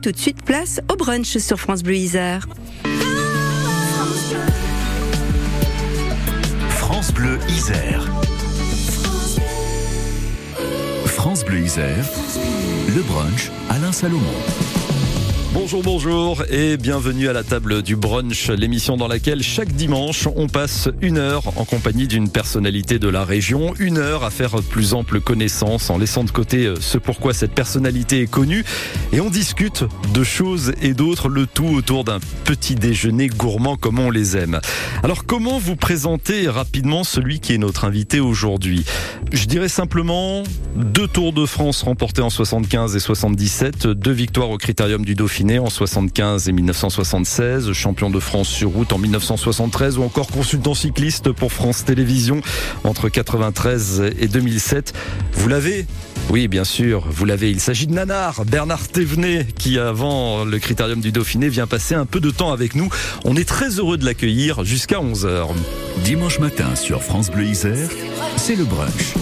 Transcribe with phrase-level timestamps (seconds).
[0.00, 2.48] Tout de suite, place au brunch sur France Bleu Isère.
[6.70, 8.10] France Bleu Isère.
[11.04, 12.06] France Bleu Isère,
[12.94, 14.22] le brunch Alain Salomon.
[15.54, 20.48] Bonjour, bonjour et bienvenue à la table du brunch, l'émission dans laquelle chaque dimanche on
[20.48, 24.94] passe une heure en compagnie d'une personnalité de la région, une heure à faire plus
[24.94, 28.64] ample connaissance en laissant de côté euh, ce pourquoi cette personnalité est connue
[29.12, 33.98] et on discute de choses et d'autres, le tout autour d'un petit déjeuner gourmand comme
[33.98, 34.58] on les aime.
[35.02, 38.86] Alors comment vous présenter rapidement celui qui est notre invité aujourd'hui?
[39.32, 40.44] Je dirais simplement
[40.76, 45.41] deux Tours de France remportés en 75 et 77, deux victoires au Critérium du Dauphiné
[45.42, 51.32] en 75 et 1976, champion de France sur route en 1973 ou encore consultant cycliste
[51.32, 52.40] pour France Télévisions
[52.84, 54.92] entre 93 et 2007.
[55.32, 55.86] Vous l'avez
[56.30, 57.50] oui, bien sûr, vous l'avez.
[57.50, 62.06] Il s'agit de Nanar, Bernard Thévenet, qui avant le critérium du Dauphiné vient passer un
[62.06, 62.88] peu de temps avec nous.
[63.24, 65.48] On est très heureux de l'accueillir jusqu'à 11h.
[66.04, 67.88] Dimanche matin sur France Bleu Isère,
[68.36, 69.14] c'est le brunch.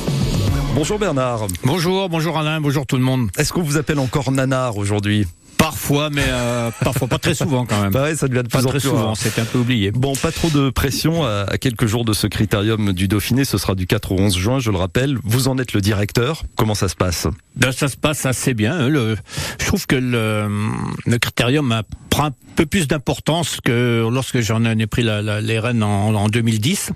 [0.74, 1.46] Bonjour Bernard.
[1.64, 3.30] Bonjour, bonjour Alain, bonjour tout le monde.
[3.38, 5.26] Est-ce qu'on vous appelle encore Nanar aujourd'hui?
[5.60, 7.92] Parfois, mais euh, parfois pas très souvent quand même.
[7.92, 9.90] Bah ouais, ça devient de plus pas en très plus souvent, c'est un peu oublié.
[9.90, 13.44] Bon, pas trop de pression à quelques jours de ce critérium du Dauphiné.
[13.44, 15.18] Ce sera du 4 au 11 juin, je le rappelle.
[15.24, 16.42] Vous en êtes le directeur.
[16.56, 18.72] Comment ça se passe Ben, ça se passe assez bien.
[18.80, 18.88] hein.
[18.88, 19.16] Le,
[19.60, 20.48] je trouve que le,
[21.06, 25.40] le critérium a, prend un peu plus d'importance que lorsque j'en ai pris la, la-
[25.40, 26.90] les rênes en, en 2010.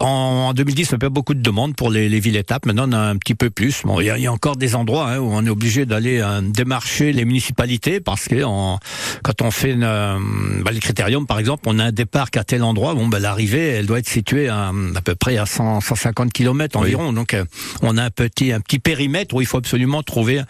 [0.00, 2.64] En, en 2010, on avait pas beaucoup de demandes pour les, les villes étapes.
[2.66, 3.82] Maintenant, on a un petit peu plus.
[3.84, 6.40] Bon, il y y a encore des endroits hein, où on est obligé d'aller euh,
[6.40, 8.78] démarcher les municipalités parce que en-
[9.22, 10.18] quand on fait une, euh,
[10.64, 12.94] bah, les critériums, par exemple, on a un départ qu'à tel endroit.
[12.94, 16.78] Bon, bah, l'arrivée, elle doit être située à, à peu près à 100, 150 km
[16.78, 16.86] Oui.
[16.86, 17.12] environ.
[17.12, 17.44] Donc, euh,
[17.82, 20.40] on a un petit, un petit périmètre où il faut absolument trouver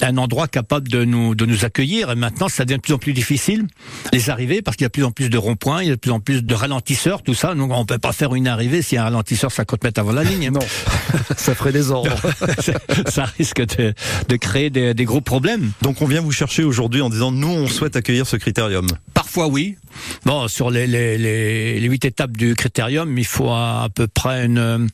[0.00, 2.10] un endroit capable de nous, de nous accueillir.
[2.12, 3.66] Et maintenant, ça devient de plus en plus difficile
[4.12, 5.94] les arrivées parce qu'il y a de plus en plus de ronds-points, il y a
[5.96, 7.54] de plus en plus de ralentisseurs, tout ça.
[7.56, 10.12] Donc, on peut pas faire une arrivée s'il y a un ralentisseur 50 mètres avant
[10.12, 10.50] la ligne.
[10.50, 10.60] Non,
[11.38, 12.14] ça ferait des ordres.
[13.08, 13.94] ça risque de,
[14.28, 15.72] de créer des, des gros problèmes.
[15.80, 18.86] Donc on vient vous chercher aujourd'hui en disant nous on souhaite accueillir ce critérium.
[19.14, 19.76] Parfois oui.
[20.26, 24.06] Bon, sur les, les, les, les huit étapes du critérium, il faut à, à peu
[24.06, 24.88] près une,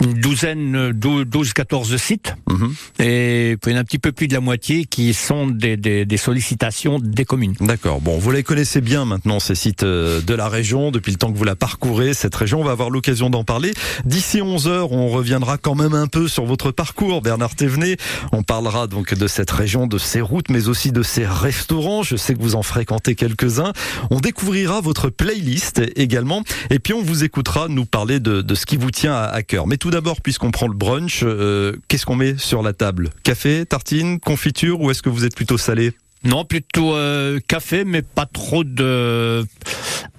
[0.00, 2.34] une douzaine, 12, 14 sites.
[2.48, 2.74] Mhm.
[3.00, 5.48] Et puis il y en a un petit peu plus de la moitié qui sont
[5.48, 7.54] des, des, des sollicitations des communes.
[7.60, 8.00] D'accord.
[8.00, 11.32] Bon, vous les connaissez bien maintenant ces sites euh, de la région depuis le temps
[11.32, 12.60] que vous la parcourez cette région.
[12.60, 13.74] On va avoir l'occasion d'en parler.
[14.04, 17.96] D'ici 11 heures, on reviendra quand même un peu sur votre parcours, Bernard Thévenet.
[18.30, 22.04] On parlera donc de cette région, de ses routes, mais aussi de ses restaurants.
[22.04, 23.72] Je sais que vous en fréquentez quelques-uns.
[24.10, 26.44] On découvrira votre playlist également.
[26.70, 29.66] Et puis on vous écoutera nous parler de, ce qui vous tient à, à cœur.
[29.66, 33.10] Mais tout d'abord, puisqu'on prend le brunch, euh, qu'est-ce qu'on met sur la table?
[33.24, 35.92] Café, tartine, confiture ou est-ce que vous êtes plutôt salé?
[36.24, 39.44] Non, plutôt euh, café, mais pas trop de...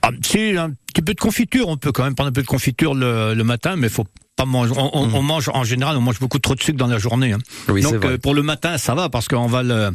[0.05, 2.47] Ah, si, un petit peu de confiture, on peut quand même prendre un peu de
[2.47, 4.05] confiture le, le matin, mais faut
[4.35, 4.73] pas manger.
[4.75, 7.31] On, on- on mange en général, on mange beaucoup trop de sucre dans la journée.
[7.31, 7.37] hein.
[7.69, 8.13] Oui, c'est Donc vrai.
[8.13, 9.91] euh, pour le matin, ça va parce qu'on va le,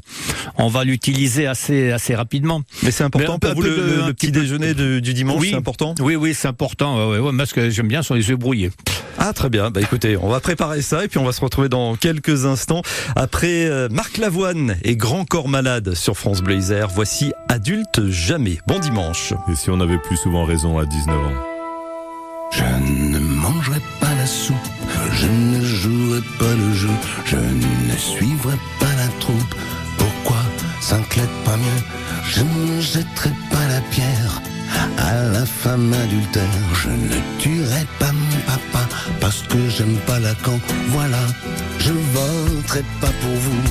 [0.57, 2.63] on va l'utiliser assez, assez rapidement.
[2.85, 5.49] Mais c'est important Mais pour vous le, petit peu- déjeuner de- du dimanche, Oui.
[5.51, 5.95] c'est important?
[6.01, 6.97] Oui, oui, c'est important.
[7.11, 8.71] Ouais, ouais, ouais, moi, ce que j'aime bien sont les œufs brouillés.
[9.21, 11.69] Ah très bien, bah écoutez, on va préparer ça et puis on va se retrouver
[11.69, 12.83] dans quelques instants
[13.17, 16.87] après euh, Marc Lavoine et Grand Corps Malade sur France Bleu Isère.
[16.87, 18.59] Voici Adulte Jamais.
[18.69, 19.33] Bon dimanche.
[19.51, 21.33] Et si on avait plus souvent raison à 19 ans.
[22.51, 24.57] Je ne mangerai pas la soupe,
[25.13, 26.91] je ne jouerai pas le jeu,
[27.27, 29.55] je ne suivrai pas la troupe.
[29.99, 30.43] Pourquoi
[30.81, 31.83] s'inclète pas mieux?
[32.25, 34.41] Je ne jetterai pas la pierre
[34.99, 36.43] à la femme adultère.
[36.75, 38.89] Je ne tuerai pas mon papa
[39.21, 40.59] parce que j'aime pas Lacan.
[40.89, 41.21] Voilà,
[41.79, 43.63] je voterai pas pour vous.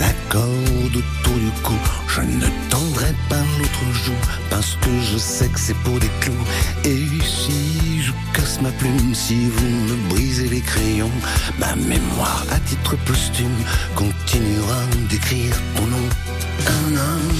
[0.00, 1.78] La corde autour du cou,
[2.08, 6.46] je ne tendrai pas l'autre joue parce que je sais que c'est pour des clous.
[6.84, 11.10] Et si je casse ma plume, si vous me brisez les crayons,
[11.58, 16.08] ma mémoire à titre posthume continuera d'écrire ton nom.
[16.66, 17.36] Un homme,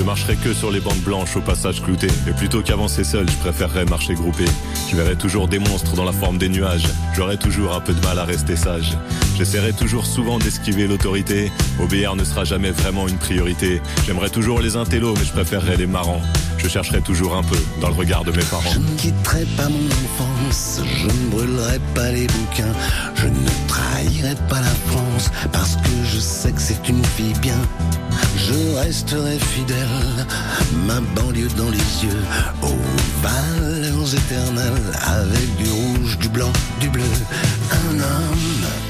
[0.00, 2.06] Je marcherai que sur les bandes blanches au passage clouté.
[2.26, 4.46] Et plutôt qu'avancer seul, je préférerais marcher groupé.
[4.90, 6.88] Je verrai toujours des monstres dans la forme des nuages.
[7.14, 8.96] J'aurai toujours un peu de mal à rester sage.
[9.36, 11.52] J'essaierai toujours souvent d'esquiver l'autorité.
[11.78, 13.82] Obéir ne sera jamais vraiment une priorité.
[14.06, 16.22] J'aimerais toujours les intellos, mais je préférerais les marrants.
[16.56, 18.70] Je chercherai toujours un peu dans le regard de mes parents.
[18.72, 22.72] Je ne quitterai pas mon enfance, je ne brûlerai pas les bouquins,
[23.16, 27.60] je ne trahirai pas la France, parce que je sais que c'est une fille bien.
[28.36, 30.26] Je resterai fidèle,
[30.86, 32.22] ma banlieue dans les yeux,
[32.62, 37.02] aux valeurs éternelles, avec du rouge, du blanc, du bleu.
[37.72, 38.89] Un homme,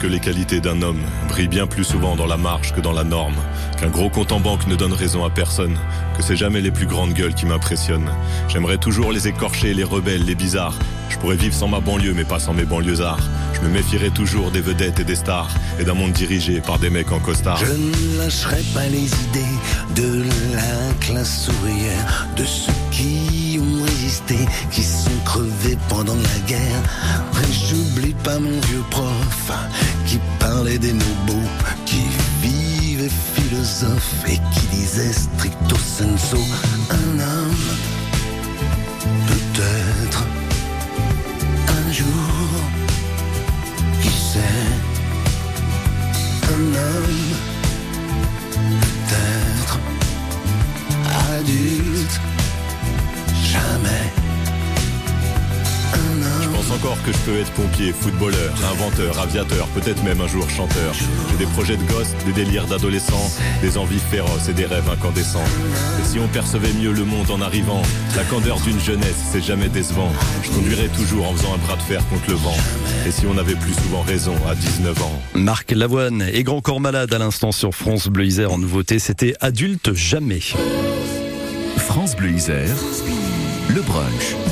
[0.00, 3.04] que les qualités d'un homme brillent bien plus souvent dans la marge que dans la
[3.04, 3.36] norme,
[3.78, 5.78] qu'un gros compte en banque ne donne raison à personne,
[6.16, 8.10] que c'est jamais les plus grandes gueules qui m'impressionnent.
[8.48, 10.76] J'aimerais toujours les écorchés, les rebelles, les bizarres.
[11.08, 13.22] Je pourrais vivre sans ma banlieue, mais pas sans mes banlieusards.
[13.62, 15.50] Me méfierais toujours des vedettes et des stars,
[15.80, 17.58] et d'un monde dirigé par des mecs en costard.
[17.58, 19.56] Je ne lâcherai pas les idées
[19.96, 20.22] de
[20.54, 24.36] la classe ouvrière, de ceux qui ont résisté,
[24.70, 26.82] qui sont crevés pendant la guerre.
[27.42, 29.52] Et j'oublie pas mon vieux prof
[30.06, 31.48] qui parlait des nobos,
[31.84, 32.02] qui
[32.42, 36.36] vivait philosophe et qui disait stricto sensu,
[36.90, 37.57] un homme,
[56.88, 60.94] encore que je peux être pompier, footballeur, inventeur, aviateur, peut-être même un jour chanteur.
[61.30, 63.30] J'ai des projets de gosse, des délires d'adolescent,
[63.60, 65.44] des envies féroces et des rêves incandescents.
[66.00, 67.82] Et si on percevait mieux le monde en arrivant,
[68.16, 70.10] la candeur d'une jeunesse, c'est jamais décevant.
[70.42, 72.56] Je conduirais toujours en faisant un bras de fer contre le vent.
[73.06, 75.22] Et si on avait plus souvent raison à 19 ans?
[75.34, 79.34] Marc Lavoine et Grand Corps Malade à l'instant sur France Bleu Isère en nouveauté, c'était
[79.40, 80.40] Adulte Jamais.
[81.76, 82.76] France Bleu Isère,
[83.68, 84.47] le brunch.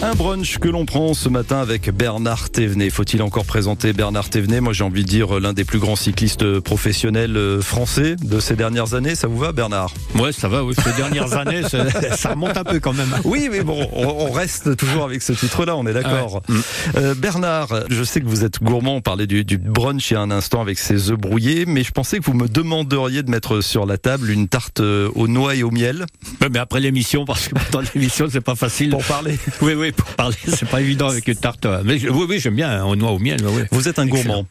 [0.00, 2.88] Un brunch que l'on prend ce matin avec Bernard Thévenet.
[2.88, 4.60] Faut-il encore présenter Bernard Thévenet?
[4.60, 8.54] Moi j'ai envie de dire l'un des plus grands cyclistes professionnels euh, français de ces
[8.54, 9.16] dernières années.
[9.16, 9.92] Ça vous va Bernard?
[10.14, 10.74] Ouais, ça va, oui.
[10.84, 13.12] Ces dernières années, ça, remonte un peu quand même.
[13.24, 16.42] Oui, mais bon, on reste toujours avec ce titre-là, on est d'accord.
[16.48, 16.56] Ouais.
[16.96, 20.16] Euh, Bernard, je sais que vous êtes gourmand, on parlait du, du brunch il y
[20.16, 23.30] a un instant avec ses œufs brouillés, mais je pensais que vous me demanderiez de
[23.32, 26.06] mettre sur la table une tarte euh, aux noix et au miel
[26.52, 28.90] Mais après l'émission, parce que dans l'émission, c'est pas facile.
[28.90, 29.36] pour parler.
[29.60, 31.64] Oui, oui, pour parler, c'est pas évident avec une tarte.
[31.66, 31.80] ouais.
[31.84, 33.40] Mais je- oui, oui, j'aime bien, hein, au noix au miel.
[33.70, 34.46] Vous êtes un gourmand.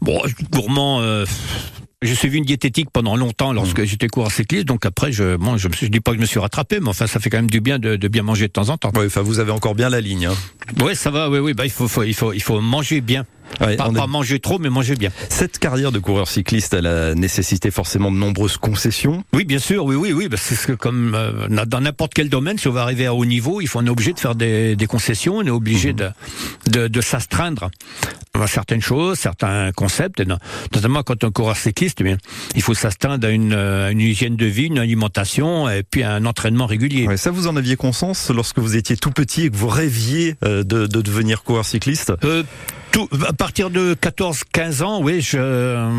[0.00, 0.20] Bon,
[0.52, 1.00] gourmand.
[1.00, 1.24] euh,
[2.02, 3.84] j'ai suivi une diététique pendant longtemps lorsque Mmh.
[3.86, 6.20] j'étais coureur cycliste, donc après, je, bon, je, me suis- je dis pas que je
[6.20, 8.46] me suis rattrapé, mais enfin, ça fait quand même du bien de, de bien manger
[8.48, 8.92] de temps en temps.
[8.94, 10.26] Enfin, vous avez encore bien la ligne.
[10.26, 10.34] hein.
[10.82, 13.24] Oui, ça va, oui, oui, bah, il faut, faut- il faut, il faut manger bien.
[13.60, 15.10] Ouais, Pas, on pas manger trop, mais manger bien.
[15.28, 19.24] Cette carrière de coureur cycliste, elle a nécessité forcément de nombreuses concessions.
[19.32, 20.28] Oui, bien sûr, oui, oui, oui.
[20.28, 23.60] Parce que comme euh, dans n'importe quel domaine, si on veut arriver à haut niveau,
[23.60, 26.08] il faut on est obligé de faire des, des concessions, on est obligé de,
[26.70, 27.70] de, de s'astreindre
[28.32, 30.22] à certaines choses, certains concepts.
[30.74, 32.16] Notamment quand on coureur cycliste, eh bien,
[32.54, 36.14] il faut s'astreindre à une, euh, une hygiène de vie, une alimentation et puis à
[36.14, 37.06] un entraînement régulier.
[37.06, 40.36] Ouais, ça, vous en aviez conscience lorsque vous étiez tout petit et que vous rêviez
[40.44, 42.12] euh, de, de devenir coureur cycliste?
[42.24, 42.42] Euh,
[42.94, 45.90] tout, à partir de 14-15 ans, oui, je, euh,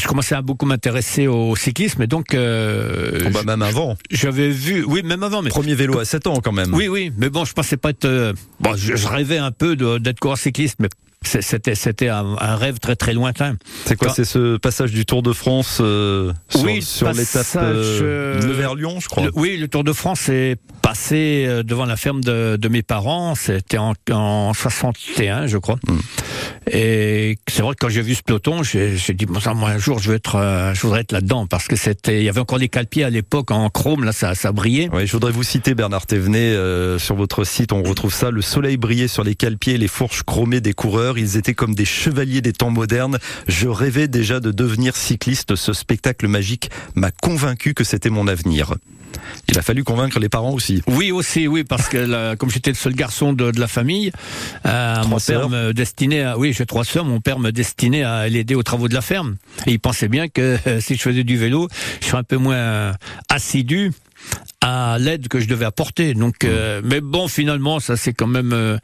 [0.00, 3.96] je commençais à beaucoup m'intéresser au cyclisme et donc euh, Oh, bah, Même avant.
[4.12, 6.72] j'avais vu, oui, même avant, mais Premier vélo à 7 ans quand même.
[6.72, 8.04] Oui, oui, mais bon, je pensais pas être.
[8.04, 10.88] euh, bon, je, je rêvais un peu d'être coureur cycliste, mais
[11.26, 13.56] c'était c'était un, un rêve très très lointain.
[13.84, 17.46] C'est quoi Quand- C'est ce passage du Tour de France euh, sur, Oui, sur l'étape
[17.56, 19.24] euh, euh, Nevers-Lyon, je crois.
[19.24, 23.34] Le- oui, le Tour de France est passé devant la ferme de, de mes parents.
[23.34, 25.76] C'était en, en 61, je crois.
[25.86, 25.98] Hmm.
[26.70, 29.78] Et c'est vrai que quand j'ai vu ce peloton, j'ai dit bon ça, moi un
[29.78, 32.40] jour je veux être, euh, je voudrais être là-dedans parce que c'était, il y avait
[32.40, 34.88] encore les calpiers à l'époque en chrome, là ça, ça brillait.
[34.90, 37.72] Ouais, je voudrais vous citer Bernard Thévenet euh, sur votre site.
[37.72, 38.32] On retrouve ça.
[38.32, 41.18] Le soleil brillait sur les calpiers, les fourches chromées des coureurs.
[41.18, 43.18] Ils étaient comme des chevaliers des temps modernes.
[43.46, 45.54] Je rêvais déjà de devenir cycliste.
[45.54, 48.74] Ce spectacle magique m'a convaincu que c'était mon avenir.
[49.48, 50.82] Il a fallu convaincre les parents aussi.
[50.86, 54.12] Oui aussi, oui, parce que là, comme j'étais le seul garçon de, de la famille,
[54.66, 58.28] euh, mon père me destinait à, oui, j'ai trois sœurs, mon père me destinait à
[58.28, 59.36] l'aider aux travaux de la ferme.
[59.66, 61.68] Il pensait bien que euh, si je faisais du vélo,
[62.00, 62.92] je serais un peu moins euh,
[63.28, 63.92] assidu
[64.60, 66.14] à l'aide que je devais apporter.
[66.14, 68.52] Donc, euh, mais bon, finalement, ça c'est quand même.
[68.52, 68.78] euh,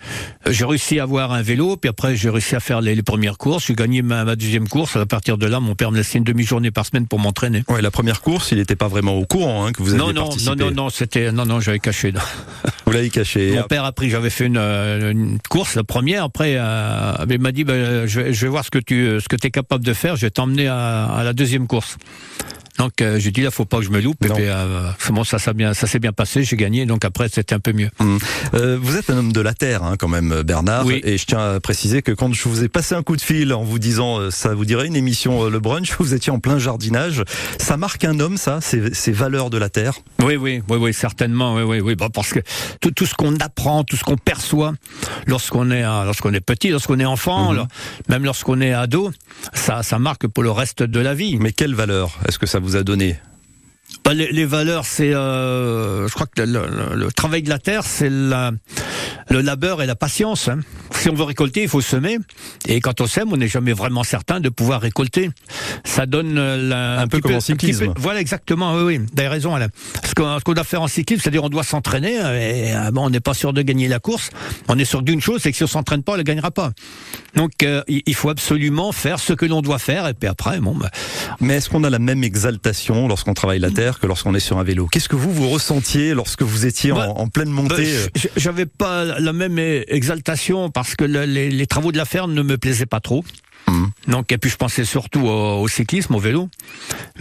[0.49, 3.39] j'ai réussi à avoir un vélo, puis après j'ai réussi à faire les, les premières
[3.39, 3.67] courses.
[3.67, 4.97] J'ai gagné ma, ma deuxième course.
[4.97, 7.65] À partir de là, mon père me laissait une demi-journée par semaine pour m'entraîner.
[7.69, 10.13] Ouais, la première course, il n'était pas vraiment au courant hein, que vous aviez Non,
[10.13, 10.57] non, participé.
[10.57, 12.13] non, non, non, c'était non, non, j'avais caché.
[12.87, 13.53] Vous l'avez caché.
[13.57, 16.25] Mon père a pris, j'avais fait une, euh, une course, la première.
[16.25, 19.29] Après, euh, il m'a dit, ben, je, vais, je vais voir ce que tu, ce
[19.29, 20.17] que es capable de faire.
[20.17, 21.97] Je vais t'emmener à, à la deuxième course.
[22.79, 24.25] Donc euh, j'ai dit là, faut pas que je me loupe.
[24.25, 24.35] Et Non.
[24.35, 26.43] puis, euh, bon, ça, ça, bien, ça s'est bien passé.
[26.43, 26.87] J'ai gagné.
[26.87, 27.91] Donc après, c'était un peu mieux.
[28.01, 28.19] Hum.
[28.55, 30.87] Euh, vous êtes un homme de la terre, hein, quand même, Bernard.
[30.87, 31.01] Oui.
[31.05, 33.53] Et je tiens à préciser que quand je vous ai passé un coup de fil
[33.53, 36.39] en vous disant euh, ça vous dirait une émission euh, Le Brunch, vous étiez en
[36.41, 37.23] plein jardinage.
[37.59, 39.95] Ça marque un homme, ça, ces, ces valeurs de la terre?
[40.23, 41.95] Oui, oui, oui, oui, certainement, oui, oui, oui.
[41.95, 42.41] Bah, parce que
[42.81, 44.73] tout, tout ce qu'on apprend, tout ce qu'on perçoit
[45.27, 47.69] lorsqu'on est, euh, lorsqu'on est petit, lorsqu'on est enfant, là,
[48.09, 49.11] même lorsqu'on est ado,
[49.53, 51.37] ça, ça marque pour le reste de la vie.
[51.39, 53.19] Mais quelles valeurs est-ce que ça vous a donné
[54.05, 58.51] Bah, les, valeurs, c'est, euh, je crois que le, travail de la terre, c'est le
[59.31, 60.49] labeur et la patience.
[60.49, 60.61] hein.
[61.03, 62.19] Si on veut récolter, il faut semer.
[62.69, 65.31] Et quand on sème, on n'est jamais vraiment certain de pouvoir récolter.
[65.85, 67.93] Ça donne euh, la, Un peu comme en petit cyclisme.
[67.97, 68.75] voilà, exactement.
[68.77, 68.99] Oui, oui.
[68.99, 69.67] Vous avez raison, Alain.
[70.05, 72.15] Ce qu'on qu'on doit faire en cyclisme, c'est-à-dire on doit s'entraîner.
[72.15, 74.31] Et euh, bon, on n'est pas sûr de gagner la course.
[74.69, 76.71] On est sûr d'une chose, c'est que si on s'entraîne pas, on ne gagnera pas.
[77.35, 80.07] Donc, euh, il faut absolument faire ce que l'on doit faire.
[80.07, 80.91] Et puis après, bon, bah,
[81.41, 84.59] Mais est-ce qu'on a la même exaltation lorsqu'on travaille la terre que lorsqu'on est sur
[84.59, 84.87] un vélo?
[84.87, 88.21] Qu'est-ce que vous, vous ressentiez lorsque vous étiez Bah, en, en pleine montée euh, Bah,
[88.37, 92.43] J'avais pas la même exaltation parce que le- les, les travaux de la ferme ne
[92.43, 93.25] me plaisaient pas trop.
[94.09, 96.49] Donc, et puis je pensais surtout au, au cyclisme, au vélo.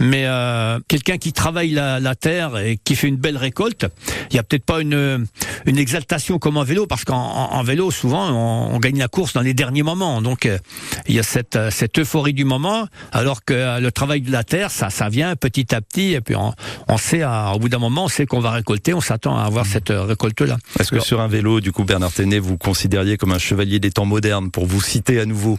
[0.00, 3.86] Mais euh, quelqu'un qui travaille la, la terre et qui fait une belle récolte,
[4.30, 5.26] il y a peut-être pas une,
[5.66, 9.08] une exaltation comme en vélo, parce qu'en en, en vélo, souvent, on, on gagne la
[9.08, 10.20] course dans les derniers moments.
[10.20, 10.58] Donc, euh,
[11.06, 14.32] il y a cette, euh, cette euphorie du moment, alors que euh, le travail de
[14.32, 16.52] la terre, ça, ça vient petit à petit, et puis on,
[16.88, 19.44] on sait, à- au bout d'un moment, on sait qu'on va récolter, on s'attend à
[19.44, 20.58] avoir cette récolte-là.
[20.80, 23.92] Est-ce que sur un vélo, du coup, Bernard Téné, vous considériez comme un chevalier des
[23.92, 25.58] temps modernes, pour vous citer à nouveau?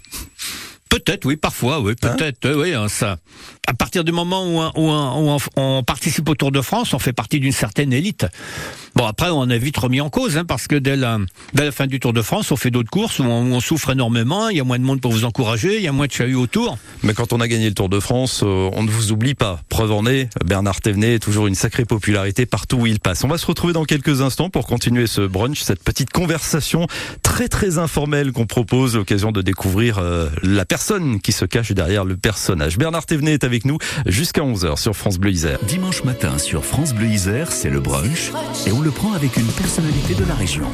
[0.93, 3.17] Peut-être, oui, parfois, oui, Hein peut-être, oui, oui, hein, ça.
[3.65, 6.61] À partir du moment où, un- où un- où un- on participe au Tour de
[6.61, 8.27] France, on fait partie d'une certaine élite.
[8.95, 11.17] Bon, après, on est vite remis en cause, hein, parce que dès la,
[11.55, 13.59] dès la fin du Tour de France, on fait d'autres courses où on, où on
[13.59, 16.05] souffre énormément, il y a moins de monde pour vous encourager, il y a moins
[16.05, 16.77] de chahuts autour.
[17.01, 19.61] Mais quand on a gagné le Tour de France, euh, on ne vous oublie pas.
[19.69, 23.23] Preuve en est, Bernard Thévenet est toujours une sacrée popularité partout où il passe.
[23.23, 26.85] On va se retrouver dans quelques instants pour continuer ce brunch, cette petite conversation
[27.23, 30.82] très très informelle qu'on propose, l'occasion de découvrir euh, la personne
[31.21, 32.77] qui se cache derrière le personnage.
[32.77, 35.59] Bernard Thévenet est avec nous jusqu'à 11h sur France Bleu Isère.
[35.63, 38.31] Dimanche matin sur France Bleu Isère, c'est le brunch
[38.67, 40.67] et on le prend avec une personnalité de la région.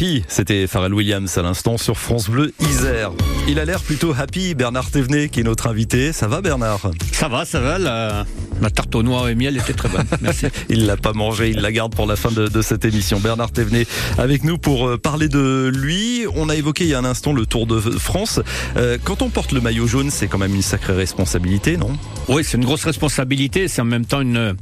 [0.00, 3.10] Happy, c'était Pharrell Williams à l'instant sur France Bleu Isère.
[3.46, 6.14] Il a l'air plutôt happy, Bernard Thévenet, qui est notre invité.
[6.14, 6.90] Ça va, Bernard?
[7.12, 7.78] Ça va, ça va.
[7.78, 8.24] La,
[8.62, 10.06] la tarte au noix et miel était très bonne.
[10.22, 10.46] Merci.
[10.70, 13.20] Il l'a pas mangé, il la garde pour la fin de, de cette émission.
[13.20, 16.24] Bernard Thévenet avec nous pour euh, parler de lui.
[16.34, 18.40] On a évoqué il y a un instant le Tour de France.
[18.78, 21.90] Euh, quand on porte le maillot jaune, c'est quand même une sacrée responsabilité, non?
[22.26, 23.68] Oui, c'est une grosse responsabilité.
[23.68, 24.56] C'est en même temps une,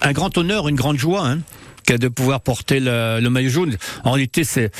[0.00, 1.26] un grand honneur, une grande joie.
[1.26, 1.40] Hein
[1.86, 3.76] que de pouvoir porter le, le maillot jaune.
[4.04, 4.70] En réalité, c'est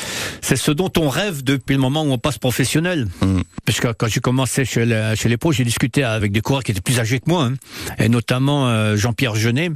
[0.43, 3.07] c'est ce dont on rêve depuis le moment où on passe professionnel.
[3.23, 3.41] Mm.
[3.65, 6.63] Parce que quand j'ai commencé chez, les- chez les pros, j'ai discuté avec des coureurs
[6.63, 7.55] qui étaient plus âgés que moi, hein,
[7.99, 9.71] et notamment euh, Jean-Pierre Jeunet,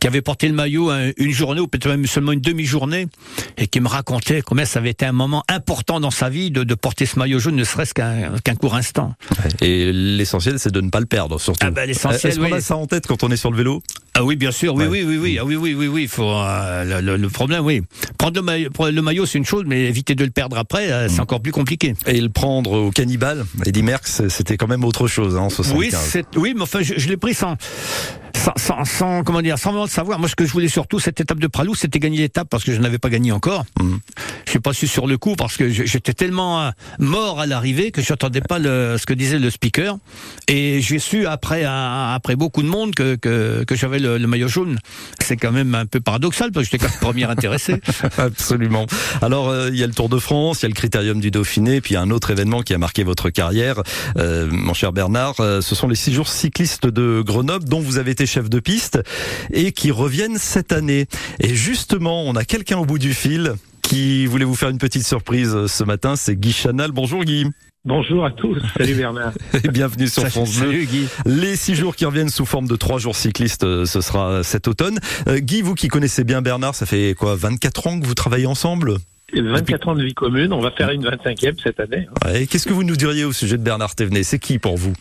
[0.00, 3.06] qui avait porté le maillot hein, une journée ou peut-être même seulement une demi-journée,
[3.58, 6.64] et qui me racontait combien ça avait été un moment important dans sa vie de,
[6.64, 9.14] de porter ce maillot jaune, ne serait-ce qu'un court instant.
[9.60, 11.66] Et l'essentiel, c'est de ne pas le perdre, surtout.
[11.66, 12.52] Ah bah, l'essentiel, Est-ce qu'on oui.
[12.54, 13.82] a ça en tête quand on est sur le vélo?
[14.14, 15.02] Ah oui, bien sûr, oui, Ouais.
[15.02, 17.64] oui, oui, oui, ah oui, oui, oui, oui, il faut euh, le, le- le problème,
[17.64, 17.82] oui.
[18.18, 21.08] Prendre le maillot, le maillot, c'est une chose, mais éviter de le perdre après, euh,
[21.08, 21.94] c'est encore plus compliqué.
[22.06, 26.14] Et le prendre au cannibale, Eddy Merckx, c'était quand même autre chose hein, en 75.
[26.34, 27.56] Oui, oui, mais enfin, je, je l'ai pris sans,
[28.34, 30.18] sans, sans, sans- comment dire, sans vraiment le savoir.
[30.18, 32.72] Moi, ce que je voulais surtout, cette étape de Pralou, c'était gagner l'étape parce que
[32.74, 33.64] je n'avais pas gagné encore.
[33.80, 33.98] Mhm.
[34.46, 37.90] Je suis pas su sur le coup parce que j'étais tellement euh, mort à l'arrivée
[37.90, 39.96] que je n'entendais pas le, ce que disait le speaker.
[40.48, 44.26] Et j'ai su après, euh, après beaucoup de monde que, que, que j'avais le, le
[44.26, 44.78] maillot jaune.
[45.20, 47.76] C'est quand même un peu paradoxal parce que j'étais quand même le premier intéressé.
[48.18, 48.86] Absolument.
[49.22, 51.30] Alors, euh, il y a le Tour de France, il y a le Critérium du
[51.30, 53.82] Dauphiné, puis il y a un autre événement qui a marqué votre carrière,
[54.18, 55.34] euh, mon cher Bernard.
[55.40, 58.60] euh, ce sont les six jours cyclistes de Grenoble, dont vous avez été chef de
[58.60, 59.00] piste
[59.52, 61.06] et qui reviennent cette année.
[61.40, 65.06] Et justement, on a quelqu'un au bout du fil qui voulait vous faire une petite
[65.06, 66.16] surprise ce matin.
[66.16, 66.90] C'est Guy Chanal.
[66.92, 67.46] Bonjour Guy.
[67.86, 69.32] Bonjour à tous, salut Bernard.
[69.62, 70.68] Et bienvenue sur France Bleu.
[70.68, 71.06] salut, Guy.
[71.26, 74.68] Les six jours qui reviennent sous forme de trois jours cyclistes, euh, ce sera cet
[74.68, 74.98] automne.
[75.28, 78.46] Euh, Guy, vous qui connaissez bien Bernard, ça fait quoi 24 ans que vous travaillez
[78.46, 78.96] ensemble?
[79.34, 82.08] 24 ans de vie commune, on va faire une 25e cette année.
[82.24, 84.22] Ouais, Qu'est-ce que vous nous diriez au sujet de Bernard Thévenet?
[84.22, 84.94] C'est qui pour vous?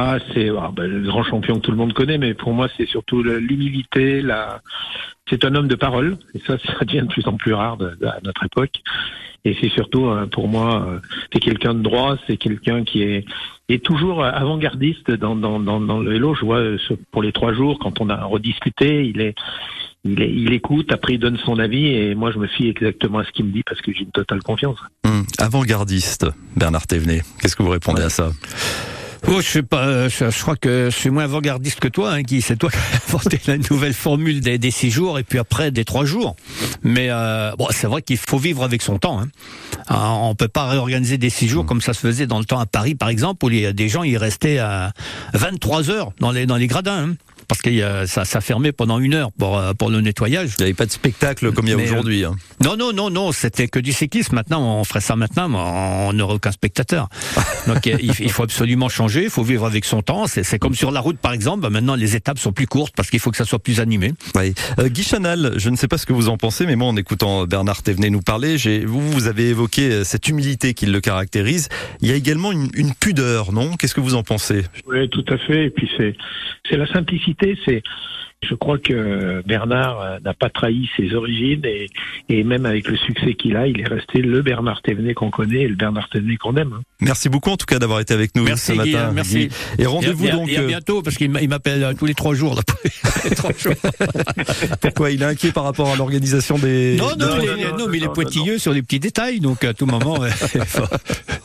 [0.00, 2.68] Ah, c'est ah, ben, le grand champion que tout le monde connaît, mais pour moi,
[2.76, 4.60] c'est surtout l'humilité, la...
[5.28, 7.96] c'est un homme de parole, et ça, ça devient de plus en plus rare de-
[8.00, 8.76] de- à notre époque.
[9.44, 10.98] Et c'est surtout, euh, pour moi, euh,
[11.32, 13.24] c'est quelqu'un de droit, c'est quelqu'un qui est,
[13.68, 16.34] est toujours avant-gardiste dans, dans, dans, dans le vélo.
[16.36, 16.78] Je vois euh,
[17.10, 19.34] pour les trois jours, quand on a rediscuté, il est,
[20.04, 23.18] il, est, il écoute, après il donne son avis, et moi je me fie exactement
[23.18, 24.78] à ce qu'il me dit parce que j'ai une totale confiance.
[25.04, 27.22] Hum, Avant-gardiste, Bernard Thévenet.
[27.40, 28.30] Qu'est-ce que vous répondez à ça?
[29.26, 32.12] Oh, je sais pas, euh, je, je crois que je suis moins avant-gardiste que toi,
[32.12, 32.40] hein, Guy.
[32.40, 35.70] C'est toi qui as inventé la nouvelle formule des, des six jours et puis après
[35.70, 36.36] des trois jours.
[36.82, 39.20] Mais euh, bon, c'est vrai qu'il faut vivre avec son temps.
[39.20, 39.28] Hein.
[39.88, 42.60] Ah, on peut pas réorganiser des six jours comme ça se faisait dans le temps
[42.60, 44.92] à Paris, par exemple, où il y a des gens ils restaient à
[45.34, 47.08] 23 heures dans les dans les gradins.
[47.10, 47.14] hein.
[47.48, 50.50] Parce que euh, ça, ça fermait pendant une heure pour, euh, pour le nettoyage.
[50.58, 52.24] Il n'y avait pas de spectacle comme il y a euh, aujourd'hui.
[52.24, 52.36] hein.
[52.62, 54.34] Non, non, non, non, c'était que du cyclisme.
[54.36, 57.08] Maintenant, on ferait ça maintenant, mais on n'aurait aucun spectateur.
[57.66, 60.26] Donc, il, il faut absolument changer, il faut vivre avec son temps.
[60.26, 61.62] C'est c'est comme sur la route, par exemple.
[61.62, 64.12] Bah, Maintenant, les étapes sont plus courtes parce qu'il faut que ça soit plus animé.
[64.34, 64.52] Oui.
[64.78, 66.96] Euh, Guy Chanal, je ne sais pas ce que vous en pensez, mais moi, en
[66.96, 71.68] écoutant Bernard Thévenet nous parler, vous, vous avez évoqué cette humilité qui le caractérise.
[72.00, 73.76] Il y a également une, une pudeur, non?
[73.76, 74.64] Qu'est-ce que vous en pensez?
[74.86, 75.66] Oui, tout à fait.
[75.66, 76.14] Et puis c'est
[76.68, 77.37] c'est la simplicité.
[77.40, 77.82] C'est
[78.42, 81.88] je crois que Bernard euh, n'a pas trahi ses origines et,
[82.28, 85.62] et même avec le succès qu'il a, il est resté le Bernard Thévenet qu'on connaît
[85.62, 86.72] et le Bernard Thévenet qu'on aime.
[86.78, 86.82] hein.
[87.00, 89.08] Merci beaucoup en tout cas d'avoir été avec nous Merci, ce matin.
[89.08, 89.48] hein, merci.
[89.78, 90.48] Et rendez-vous donc.
[90.48, 92.54] et à euh, bientôt parce qu'il m'a- il m'appelle euh, tous les trois jours.
[92.54, 92.62] Là,
[93.28, 93.74] Les trois jours.
[94.80, 96.96] Pourquoi il est inquiet par rapport à l'organisation des.
[96.96, 99.86] Non, non, Non, non, mais il est pointilleux sur les petits détails, donc à tout
[99.86, 100.18] moment,
[100.54, 100.82] il, faut,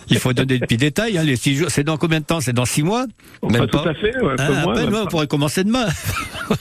[0.10, 1.18] il faut donner des petits détails.
[1.18, 2.40] Hein, les six jours, c'est dans combien de temps?
[2.42, 3.06] C'est dans six mois?
[3.44, 3.84] Même Pas pas.
[3.84, 4.16] tout à fait.
[4.22, 5.86] Ouais, Hein, à peine, ouais, on pourrait commencer demain.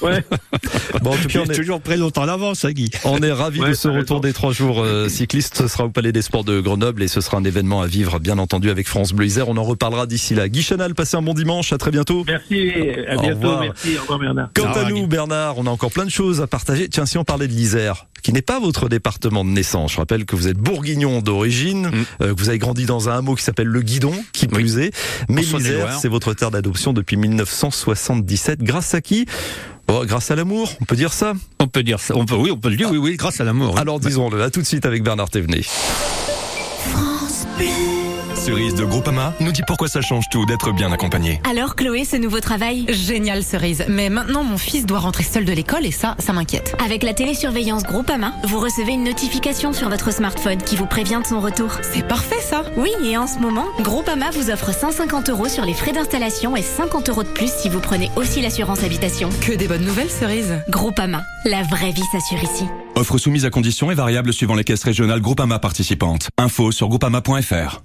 [0.00, 0.21] Ouais.
[1.02, 2.90] Bon, en tout cas, on est, toujours prêt longtemps l'avance, hein, Guy.
[3.04, 5.56] on est ravis Ouais, de ce retour des trois jours euh, cyclistes.
[5.56, 8.18] Ce sera au Palais des Sports de Grenoble et ce sera un événement à vivre,
[8.20, 9.48] bien entendu, avec France Bleu Isère.
[9.48, 10.48] On en reparlera d'ici là.
[10.48, 11.72] Guy Chanal, passez un bon dimanche.
[11.72, 12.24] À très bientôt.
[12.26, 12.70] Merci.
[13.08, 13.34] À Au bientôt.
[13.40, 13.60] revoir.
[13.62, 13.96] Merci.
[13.96, 14.50] Au revoir Bernard.
[14.54, 15.06] Quant Au à nous, Guy.
[15.06, 16.88] Bernard, on a encore plein de choses à partager.
[16.88, 20.24] Tiens, si on parlait de l'Isère, qui n'est pas votre département de naissance, je rappelle
[20.26, 22.04] que vous êtes bourguignon d'origine, Mm.
[22.22, 24.92] euh, que vous avez grandi dans un hameau qui s'appelle le Guidon, qui plus est.
[25.28, 28.62] Mais En l'Isère, c'est votre terre d'adoption depuis 1977.
[28.62, 29.26] Grâce à qui?
[29.88, 32.14] Bon, Grâce à l'amour, on peut dire ça On peut dire ça.
[32.16, 33.74] On peut, oui, on peut le dire, oui, oui, grâce à l'amour.
[33.74, 33.80] oui.
[33.80, 35.62] Alors disons-le, à tout de suite avec Bernard Thévenet.
[38.42, 41.40] Cerise de Groupama nous dit pourquoi ça change tout d'être bien accompagné.
[41.48, 42.86] Alors Chloé, ce nouveau travail?
[42.88, 46.74] Génial cerise, mais maintenant mon fils doit rentrer seul de l'école et ça, ça m'inquiète.
[46.84, 51.28] Avec la télésurveillance Groupama, vous recevez une notification sur votre smartphone qui vous prévient de
[51.28, 51.70] son retour.
[51.82, 55.74] C'est parfait ça Oui, et en ce moment, Groupama vous offre 150 euros sur les
[55.74, 59.28] frais d'installation et 50 euros de plus si vous prenez aussi l'assurance habitation.
[59.40, 62.64] Que des bonnes nouvelles cerise Groupama, la vraie vie s'assure ici.
[62.96, 66.28] Offre soumise à conditions et variable suivant les caisses régionales Groupama participantes.
[66.38, 67.82] Info sur groupama.fr.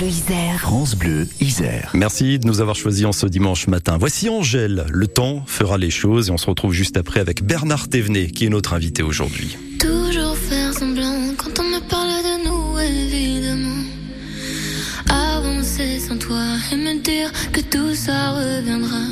[0.00, 0.60] France Bleu Isère.
[0.60, 1.90] France Bleu, Isère.
[1.92, 3.98] Merci de nous avoir choisis en ce dimanche matin.
[3.98, 4.86] Voici Angèle.
[4.88, 8.46] Le temps fera les choses et on se retrouve juste après avec Bernard Thévenet qui
[8.46, 9.58] est notre invité aujourd'hui.
[9.78, 13.84] Toujours faire semblant quand on me parle de nous, évidemment.
[15.10, 19.04] Avancer sans toi et me dire que tout ça reviendra.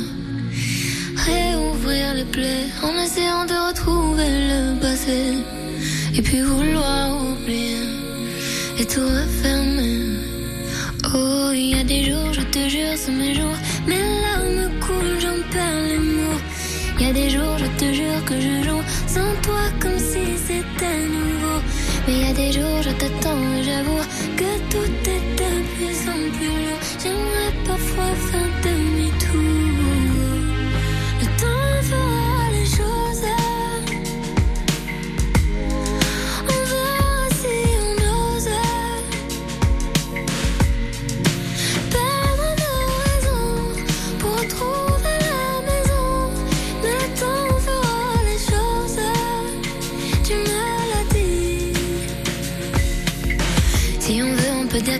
[1.17, 5.35] Réouvrir les plaies en essayant de retrouver le passé.
[6.15, 7.77] Et puis vouloir oublier
[8.79, 10.28] et tout refermer.
[11.11, 13.57] Oh, il y a des jours, je te jure, c'est mes jours.
[13.87, 16.41] Mes larmes coulent, j'en perds les mots.
[16.99, 20.37] Il y a des jours, je te jure que je joue sans toi comme si
[20.45, 21.59] c'était nouveau.
[22.05, 24.03] Mais il y a des jours, je t'attends j'avoue
[24.37, 26.79] que tout est de plus en plus lourd.
[27.01, 29.68] J'aimerais parfois faire demi-tour.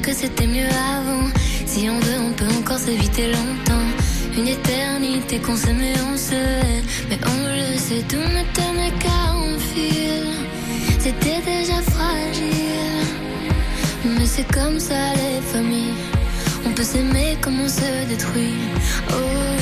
[0.01, 1.27] Que c'était mieux avant.
[1.65, 3.89] Si on veut, on peut encore s'éviter longtemps.
[4.37, 6.83] Une éternité qu'on s'aimait, on se hait.
[7.09, 10.25] Mais on le sait, tout ne tenait qu'à un fil.
[10.99, 13.07] C'était déjà fragile.
[14.05, 15.95] Mais c'est comme ça les familles.
[16.65, 18.59] On peut s'aimer comme on se détruit.
[19.09, 19.13] Oh,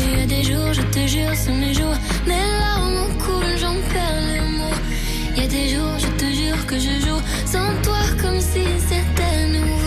[0.07, 1.97] il y a des jours, je te jure, c'est mes jours.
[2.25, 4.79] Mes larmes coulent, j'en perds les mots.
[5.35, 8.63] Il y a des jours, je te jure que je joue sans toi comme si
[8.89, 9.86] c'était nouveau.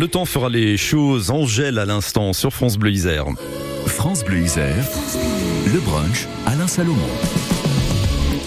[0.00, 1.30] Le temps fera les choses.
[1.30, 3.26] Angèle à l'instant sur France Bleu Isère.
[3.84, 4.86] France Bleu Isère,
[5.70, 6.96] le brunch Alain Salomon.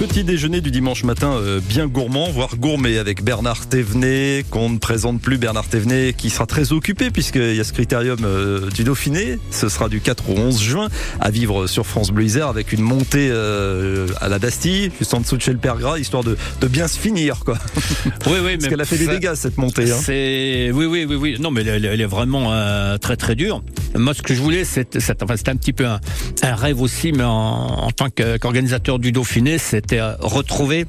[0.10, 4.78] Petit déjeuner du dimanche matin euh, bien gourmand, voire gourmet avec Bernard Thévenet, qu'on ne
[4.78, 8.84] présente plus Bernard Thévenet, qui sera très occupé puisqu'il y a ce critérium euh, du
[8.84, 9.40] Dauphiné.
[9.50, 10.90] Ce sera du 4 au 11 juin
[11.22, 15.22] à vivre sur France Bleu Isère avec une montée euh, à la Bastille, juste en
[15.22, 17.40] dessous de chez le Père Gras, histoire de, de bien se finir.
[17.46, 17.58] Quoi.
[18.28, 19.90] Oui, oui, Parce qu'elle a fait des dégâts cette montée.
[19.90, 19.96] hein.
[20.04, 21.38] C'est oui, oui, oui, oui.
[21.40, 22.52] Non, mais elle, elle est vraiment
[23.00, 23.64] très, très dure.
[23.96, 26.00] Moi, ce que je voulais, c'est, enfin, c'était un petit peu un,
[26.42, 30.86] un rêve aussi, mais en, en tant qu'organisateur du Dauphiné, c'était euh, retrouver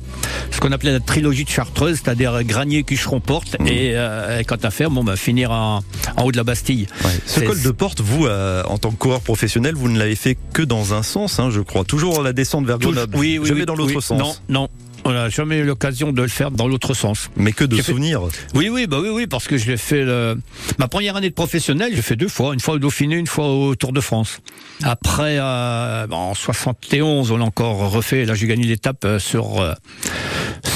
[0.50, 3.66] ce qu'on appelait la trilogie de Chartreuse, c'est-à-dire Granier, Cucheron, Porte, Mmh.
[3.68, 5.80] et, euh, et quant à faire, bon, bah, finir en,
[6.16, 6.86] en haut de la Bastille.
[7.26, 10.36] Ce col de porte, vous, euh, en tant que coureur professionnel, vous ne l'avez fait
[10.52, 11.84] que dans un sens, hein, je crois.
[11.84, 13.16] Toujours la descente vers Grenoble.
[13.16, 14.02] oui, oui, Jamais oui, dans l'autre oui.
[14.02, 14.18] sens.
[14.18, 14.68] Non, non.
[15.04, 17.30] On n'a jamais eu l'occasion de le faire dans l'autre sens.
[17.36, 18.22] Mais que de J'ai fait- souvenirs.
[18.54, 20.04] Oui, oui, bah oui, oui, parce que je l'ai fait.
[20.04, 20.38] le-
[20.78, 23.46] Ma première année de professionnel, j'ai fait deux fois, une fois au Dauphiné, une fois
[23.48, 24.40] au Tour de France.
[24.82, 28.24] Après, euh, bon, en 71, on l'a encore refait.
[28.24, 29.72] Là, j'ai gagné l'étape euh, sur euh,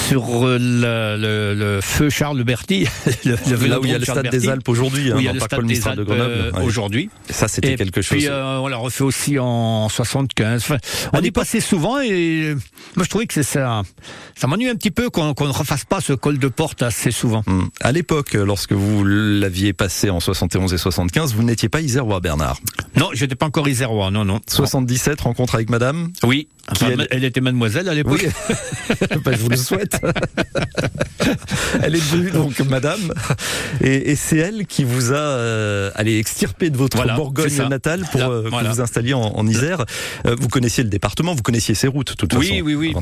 [0.09, 2.87] sur euh, le, le- le feu Charles Berty,
[3.25, 5.61] le, le Là où il y a le stade des Alpes aujourd'hui, hein, le stade
[5.61, 6.63] des Mistral de Alpes Grenoble, euh, ouais.
[6.63, 7.11] aujourd'hui.
[7.29, 8.19] Ça, c'était quelque chose.
[8.19, 10.63] Puis euh, on l'a refait aussi en 75.
[10.63, 10.79] Enfin,
[11.13, 12.55] on y passait souvent et
[12.97, 13.83] moi je trouvais que c'est ça.
[14.37, 17.43] Ça m'ennuie un petit peu qu'on ne refasse pas ce col de porte assez souvent.
[17.47, 17.65] Hmm.
[17.81, 22.59] À l'époque, lorsque vous l'aviez passé en 71 et 75, vous n'étiez pas isérois, Bernard.
[22.97, 24.41] Non, j'étais pas encore isérois, non, non.
[24.49, 27.25] 77, rencontre avec madame Oui, Qui Enfin, elle- elle...
[27.25, 28.25] était mademoiselle à l'époque.
[28.25, 30.01] Oui, Bah, je vous le souhaite.
[31.83, 33.13] elle est devenue donc madame,
[33.83, 38.05] et, et c'est elle qui vous a euh, allez, extirpé de votre Voilà, Bourgogne natale
[38.11, 38.71] pour Là, euh, voilà.
[38.71, 39.85] vous installiez en, en Isère.
[40.27, 42.55] Euh, vous connaissiez le département, vous connaissiez ses routes, de toute Oui, façon.
[42.55, 42.93] oui, oui, oui.
[42.97, 43.01] Ah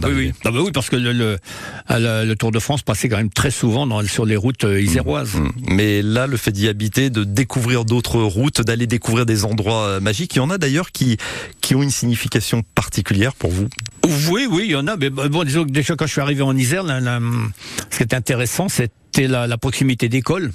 [0.51, 1.39] bah oui, parce que le, le,
[1.87, 4.65] à la- le Tour de France passait quand même très souvent dans, sur les routes
[4.65, 5.35] euh, iséroises.
[5.35, 5.51] Mm.
[5.71, 10.01] Mais là, le fait d'y habiter, de découvrir d'autres routes, d'aller découvrir des endroits euh,
[10.01, 11.17] magiques, il y en a d'ailleurs qui,
[11.61, 13.69] qui ont une signification particulière pour vous?
[14.31, 14.97] Oui, oui, il y en a.
[14.97, 18.69] Mais bon, disons que déjà quand je suis arrivé en Isère, ce qui était intéressant,
[18.69, 20.53] c'était la, la proximité d'écoles.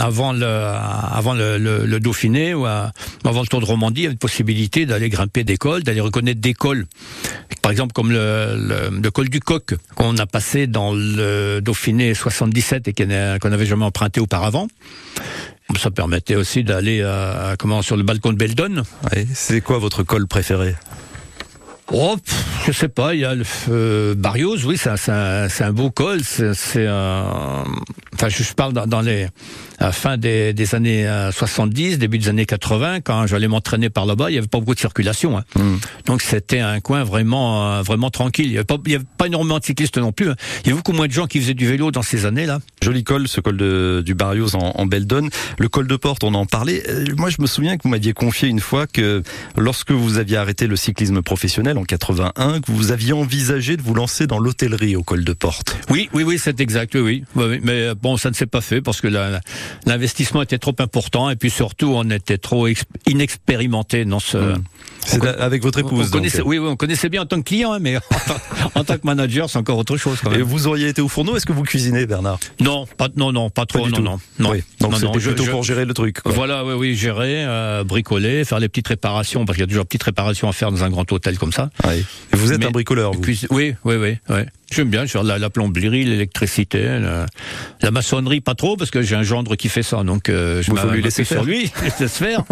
[0.00, 2.90] Avant le, avant le, Dauphiné ou à-
[3.24, 6.40] avant le Tour de Romandie, il y avait une possibilité d'aller grimper d'écoles, d'aller reconnaître
[6.40, 6.86] des cols.
[7.62, 12.92] Par exemple, comme le, col du Coq, qu'on a passé dans le Dauphiné 77 et
[12.94, 14.68] qu'on n'a- qu'on n'avait jamais emprunté auparavant.
[15.78, 18.82] Ça permettait aussi d'aller euh, comment sur le balcon de Beldon.
[19.34, 20.74] C'est quoi votre col préféré?
[21.92, 25.48] Oh, pff, je sais pas, il y a le euh, Barrios, oui, c'est un, un,
[25.48, 27.64] un beau col, c'est, un-
[28.14, 29.26] enfin, je je parle dans, dans les
[29.82, 34.04] à fin des, des années euh, 70, début des années 80, quand j'allais m'entraîner par
[34.06, 35.44] là-bas, il y avait pas beaucoup de circulation, hein.
[36.04, 38.46] donc c'était un coin vraiment, euh, vraiment tranquille.
[38.46, 40.30] Il y avait avait pas énormément de cyclistes non plus.
[40.30, 40.36] hein.
[40.62, 42.60] Il y avait beaucoup moins de gens qui faisaient du vélo dans ces années-là.
[42.82, 45.28] Joli col, ce col de, du Barrios en, en Beldon.
[45.58, 46.82] Le col de Porte, on en parlait.
[46.88, 49.22] Euh, Moi, je me souviens que vous m'aviez confié une fois que
[49.56, 53.94] lorsque vous aviez arrêté le cyclisme professionnel en 81, que vous aviez envisagé de vous
[53.94, 55.76] lancer dans l'hôtellerie au col de Porte.
[55.90, 57.60] Oui, oui, oui, c'est exact, oui, oui.
[57.62, 59.08] Mais euh, bon, ça ne s'est pas fait parce que
[59.86, 64.54] l'investissement était trop important et puis surtout, on était trop ex- inexpérimenté dans ce.
[65.06, 66.10] C'est avec votre on épouse.
[66.10, 66.22] donc.
[66.44, 68.94] oui, oui, on connaissait bien en tant que client, hein, mais en tant, en tant
[68.98, 71.52] que manager, c'est encore autre chose quand Et vous auriez été au fourneau Est-ce que
[71.52, 72.38] vous cuisinez, Bernard?
[72.60, 74.02] Non, pas, non, non, pas trop, du non, tout.
[74.02, 74.50] non, non.
[74.52, 76.20] Oui, donc je- plutôt je- pour gérer le truc.
[76.20, 76.32] quoi.
[76.32, 79.86] Voilà, oui, oui, gérer, euh, bricoler, faire les petites réparations, parce qu'il y a toujours
[79.86, 81.70] petites réparations à faire dans un grand hôtel comme ça.
[81.90, 84.40] Et vous êtes Mais- un bricoleur, vous puis, oui, oui, oui, oui.
[84.72, 87.26] J'aime bien faire la, la plomberie, l'électricité, la,
[87.82, 90.72] la maçonnerie, pas trop, parce que j'ai un gendre qui fait ça, donc euh, je
[90.72, 92.44] m'a- lui laisser sur lui, je laisse faire.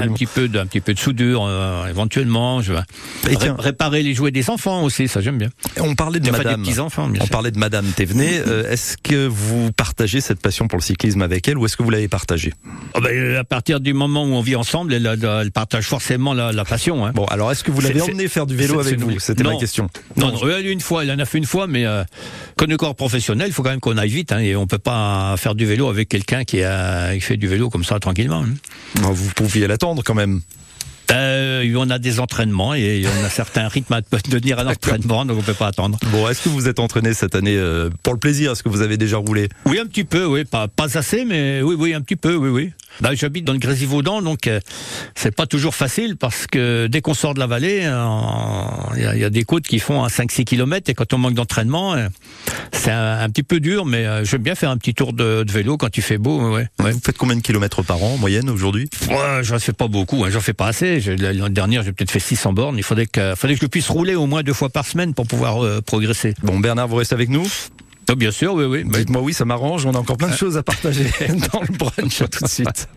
[0.00, 2.60] un petit peu de, un petit peu de soudure, euh, éventuellement.
[2.62, 2.78] Je vais
[3.24, 5.50] ré- tiens- réparer les jouets des enfants aussi, ça j'aime bien.
[5.78, 6.62] On parlait de Enfin, des madame.
[6.62, 7.32] petits enfants, bien On sûr.
[7.32, 8.42] parlait de Madame Thévenet.
[8.50, 11.82] Euh, est-ce que vous partagez cette passion pour le cyclisme avec elle ou est-ce que
[11.82, 12.52] vous l'avez partagée?
[12.94, 16.64] Ah ben, à partir du moment où on vit ensemble, elle, partage forcément la, la
[16.64, 17.04] passion.
[17.06, 17.12] Hein.
[17.14, 19.18] Bon, alors est-ce que vous l'avez C'est- emmené faire du vélo avec vous?
[19.20, 19.58] C'était ma Non.
[19.58, 19.88] question.
[20.16, 22.04] Non, non, elle, une fois, elle a fait une fois, mais euh,
[22.68, 25.34] le corps professionnel, il faut quand même qu'on aille vite, hein, et on peut pas
[25.36, 28.44] faire du vélo avec quelqu'un qui, a, qui fait du vélo comme ça tranquillement.
[28.44, 29.10] hein.
[29.12, 30.40] Vous pouviez l'attendre quand même.
[31.12, 35.38] Euh, on a des entraînements et on a certains rythmes à tenir à l'entraînement, donc
[35.38, 35.98] on peut pas attendre.
[36.12, 38.82] Bon, est-ce que vous êtes entraîné cette année euh, pour le plaisir Est-ce que vous
[38.82, 39.48] avez déjà roulé?
[39.66, 42.48] Oui, un petit peu, oui, pas, pas assez, mais oui, oui, un petit peu, oui,
[42.48, 42.72] oui.
[43.00, 44.60] Bah, j'habite dans le Grésivaudan, donc euh,
[45.14, 48.04] c'est pas toujours facile parce que dès qu'on sort de la vallée, euh,
[48.96, 51.12] il y, a- il y a des côtes qui font à 5-6 km et quand
[51.14, 51.94] on manque d'entraînement,
[52.72, 55.52] c'est un, un petit peu dur, mais j'aime bien faire un petit tour de, de
[55.52, 56.66] vélo quand il fait beau, ouais.
[56.80, 56.90] ouais.
[56.92, 58.88] Vous faites combien de kilomètres par an en moyenne aujourd'hui?
[59.08, 60.99] Ouais, j'en fais pas beaucoup, hein, j'en fais pas assez.
[61.06, 62.76] L'année dernière, j'ai peut-être fait 600 bornes.
[62.76, 65.26] Il faudrait que, faudrait que je puisse rouler au moins deux fois par semaine pour
[65.26, 66.34] pouvoir euh, progresser.
[66.42, 67.46] Bon, Bernard, vous restez avec nous
[68.08, 68.84] Ah, bien sûr, oui, oui.
[68.84, 69.86] Dites-moi oui, ça m'arrange.
[69.86, 71.04] On a encore plein de choses à partager
[71.52, 72.22] dans le brunch.
[72.30, 72.88] Tout de suite.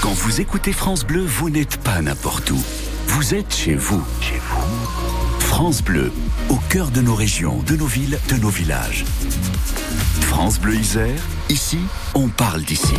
[0.00, 2.62] Quand vous écoutez France Bleu, vous n'êtes pas n'importe où.
[3.06, 4.04] Vous êtes chez vous.
[4.20, 5.38] Chez vous.
[5.40, 6.10] France Bleu,
[6.48, 9.04] au cœur de nos régions, de nos villes, de nos villages.
[10.22, 11.78] France Bleu Isère, ici,
[12.14, 12.94] on parle d'ici.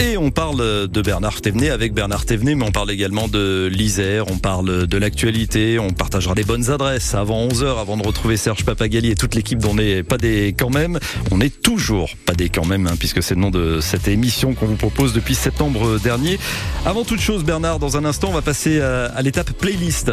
[0.00, 4.30] Et on parle de Bernard Thévenet avec Bernard Thévenet, mais on parle également de l'Isère,
[4.30, 8.64] on parle de l'actualité, on partagera des bonnes adresses avant 11h, avant de retrouver Serge
[8.64, 10.98] Papagali et toute l'équipe dont on n'est pas des quand même.
[11.30, 14.54] On n'est toujours pas des quand même, hein, puisque c'est le nom de cette émission
[14.54, 16.38] qu'on vous propose depuis septembre dernier.
[16.86, 20.12] Avant toute chose, Bernard, dans un instant, on va passer à, l'étape playlist.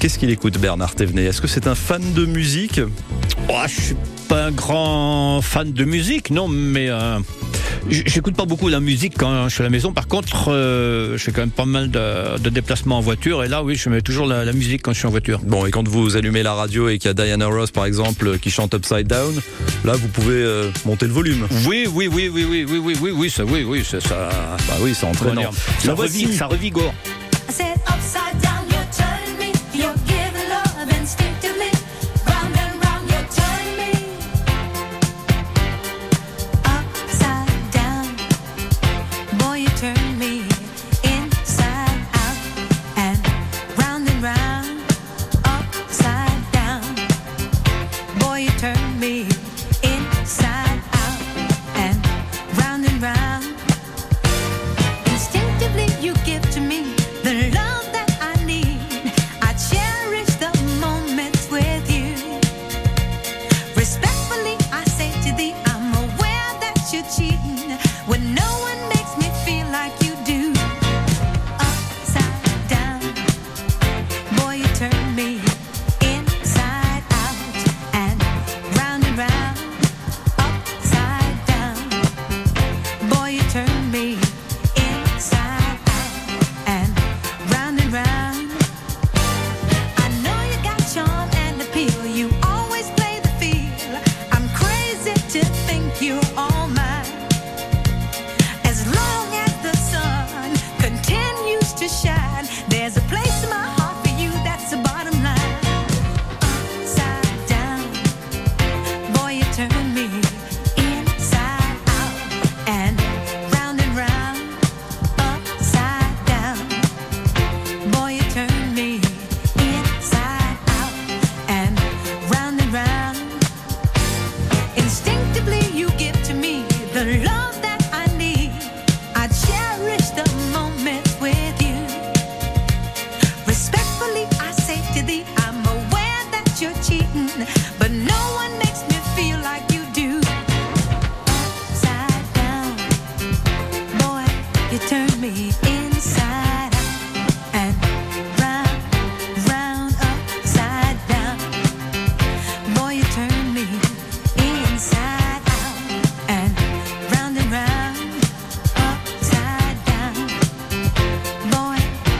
[0.00, 1.26] Qu'est-ce qu'il écoute, Bernard Thévenet?
[1.26, 2.80] Est-ce que c'est un fan de musique?
[3.48, 3.94] Oh, suis
[4.26, 7.18] pas un grand fan de musique, non, mais euh,
[7.88, 9.92] J'écoute pas beaucoup la musique quand je suis à la maison.
[9.92, 13.44] Par contre, euh, je fais quand même pas mal de, de déplacements en voiture.
[13.44, 15.38] Et là, oui, je mets toujours la, la musique quand je suis en voiture.
[15.44, 18.38] Bon, et quand vous allumez la radio et qu'il y a Diana Ross, par exemple,
[18.38, 19.40] qui chante Upside Down,
[19.84, 21.46] là, vous pouvez euh, monter le volume.
[21.66, 24.30] Oui, oui, oui, oui, oui, oui, oui, oui, oui, ça, oui, oui, c'est ça.
[24.68, 25.52] Bah oui, c'est entraînant.
[25.78, 25.94] Ça,
[26.36, 26.92] ça revigore.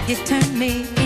[0.08, 1.05] You turn me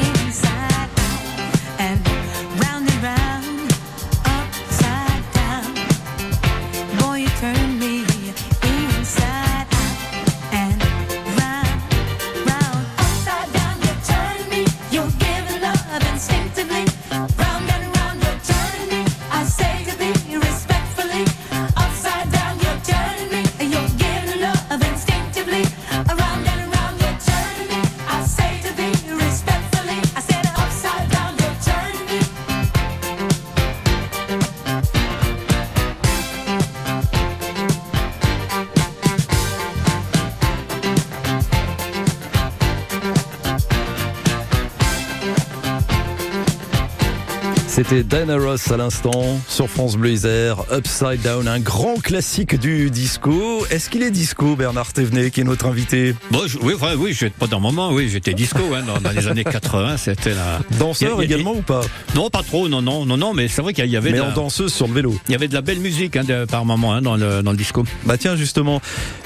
[47.90, 52.88] C'était Diana Ross à l'instant sur France Bleu Isère, Upside Down, un grand classique du
[52.88, 53.66] disco.
[53.68, 57.12] Est-ce qu'il est disco, Bernard Thévenet, qui est notre invité Bon, je- oui, enfin, oui,
[57.18, 60.34] j'étais pas dans mon moment, oui, j'étais disco, hein, dans, dans les années 80, c'était
[60.34, 60.60] la.
[60.78, 61.80] Danseur Il y a- il y a- également ou pas
[62.14, 64.12] Non, pas trop, non, non, non, non, mais c'est vrai qu'il y avait.
[64.12, 65.18] Mais de en la- danseuse sur le vélo.
[65.28, 67.50] Il y avait de la belle musique hein, de- par moment hein, dans, le, dans
[67.50, 67.84] le disco.
[68.04, 68.80] Bah tiens, justement,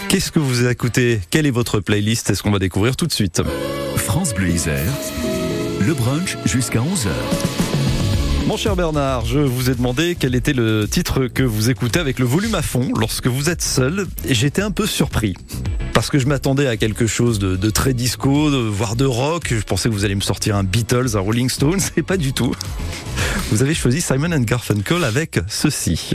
[0.08, 1.20] qu'est-ce que vous écoutez?
[1.28, 2.28] Quelle est votre playlist?
[2.28, 3.42] C'est ce qu'on va découvrir tout de suite?
[3.96, 4.90] France Bleu Isère,
[5.80, 7.08] le brunch jusqu'à 11h.
[8.46, 12.18] Mon cher Bernard, je vous ai demandé quel était le titre que vous écoutez avec
[12.18, 15.34] le volume à fond lorsque vous êtes seul, et j'étais un peu surpris.
[15.94, 19.46] Parce que je m'attendais à quelque chose de, très disco, voire de rock.
[19.48, 22.34] Je pensais que vous alliez me sortir un Beatles, un Rolling Stones, et pas du
[22.34, 22.54] tout.
[23.50, 26.12] Vous avez choisi Simon and Garfunkel avec ceci.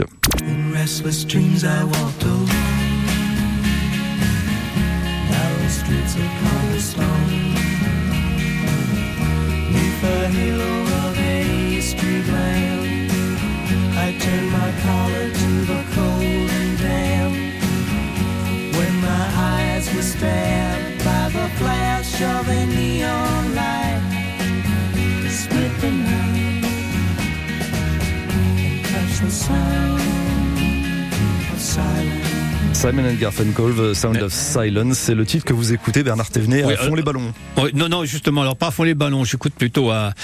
[32.80, 36.62] Simon and Garfunkel, The Sound of Silence, c'est le titre que vous écoutez, Bernard Thévenet,
[36.62, 37.34] à Oui, fond euh, les ballons.
[37.58, 40.14] Oui, non, non, justement, alors pas à fond les ballons, j'écoute plutôt à,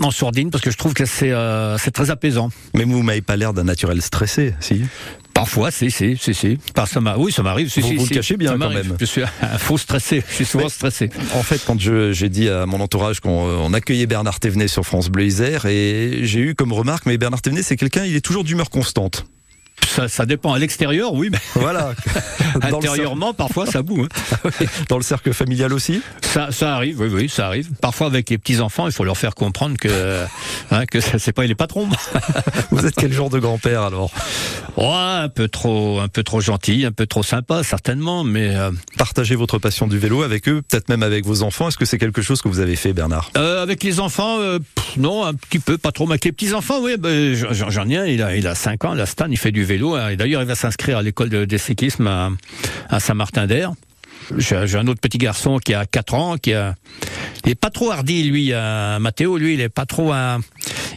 [0.00, 2.48] en sourdine parce que je trouve que c'est euh, très apaisant.
[2.74, 4.84] Mais vous m'avez pas l'air d'un naturel stressé, si
[5.34, 6.56] Parfois, c'est, c'est, c'est, c'est.
[6.72, 7.68] Par ça oui, ça m'arrive.
[7.70, 8.14] si, Vous si, vous le si.
[8.14, 8.96] cachez bien, quand même.
[8.98, 10.24] Je suis un faux stressé.
[10.30, 11.10] Je suis souvent Mais- stressé.
[11.34, 15.10] En fait, quand j'ai dit à mon entourage qu'on euh, accueillait Bernard Thévenet sur France
[15.10, 18.44] Bleu Isère, et j'ai eu comme remarque, mais Bernard Thévenet, c'est quelqu'un, il est toujours
[18.44, 19.26] d'humeur constante.
[19.94, 20.52] Ça, ça dépend.
[20.52, 21.92] À l'extérieur, oui, mais Voilà.
[22.62, 24.04] Intérieurement, parfois, ça boue.
[24.04, 24.50] hein.
[24.88, 27.68] Dans le cercle familial aussi Ça, ça arrive, oui, oui, ça arrive.
[27.80, 30.24] Parfois, avec les petits enfants, il faut leur faire comprendre que,
[30.70, 31.88] hein, que c'est pas les patrons.
[32.70, 34.10] Vous êtes quel genre de grand-père alors?
[34.76, 38.54] Ouais, un peu trop, un peu trop gentil, un peu trop sympa, certainement, mais.
[38.56, 41.68] euh, Partagez votre passion du vélo avec eux, peut-être même avec vos enfants.
[41.68, 43.30] Est-ce que c'est quelque chose que vous avez fait, Bernard?
[43.36, 46.06] Euh, avec les enfants, euh, pff, non, un petit peu, pas trop.
[46.06, 46.92] Mais avec les petits enfants, oui,
[47.34, 48.06] j'en j'en ai un.
[48.06, 48.94] Il a, il a 5 ans.
[48.94, 49.77] La Stan, il fait du vélo.
[49.86, 52.30] Hein, Et d'ailleurs, il va s'inscrire à l'école de, de cyclisme à,
[52.88, 53.72] à Saint-Martin-d'Air.
[54.36, 56.74] J'ai un autre petit garçon qui a 4 ans, qui a,
[57.46, 58.48] il est pas trop hardi, lui.
[58.52, 60.12] euh, Mathéo, lui, il est pas trop.
[60.12, 60.40] un-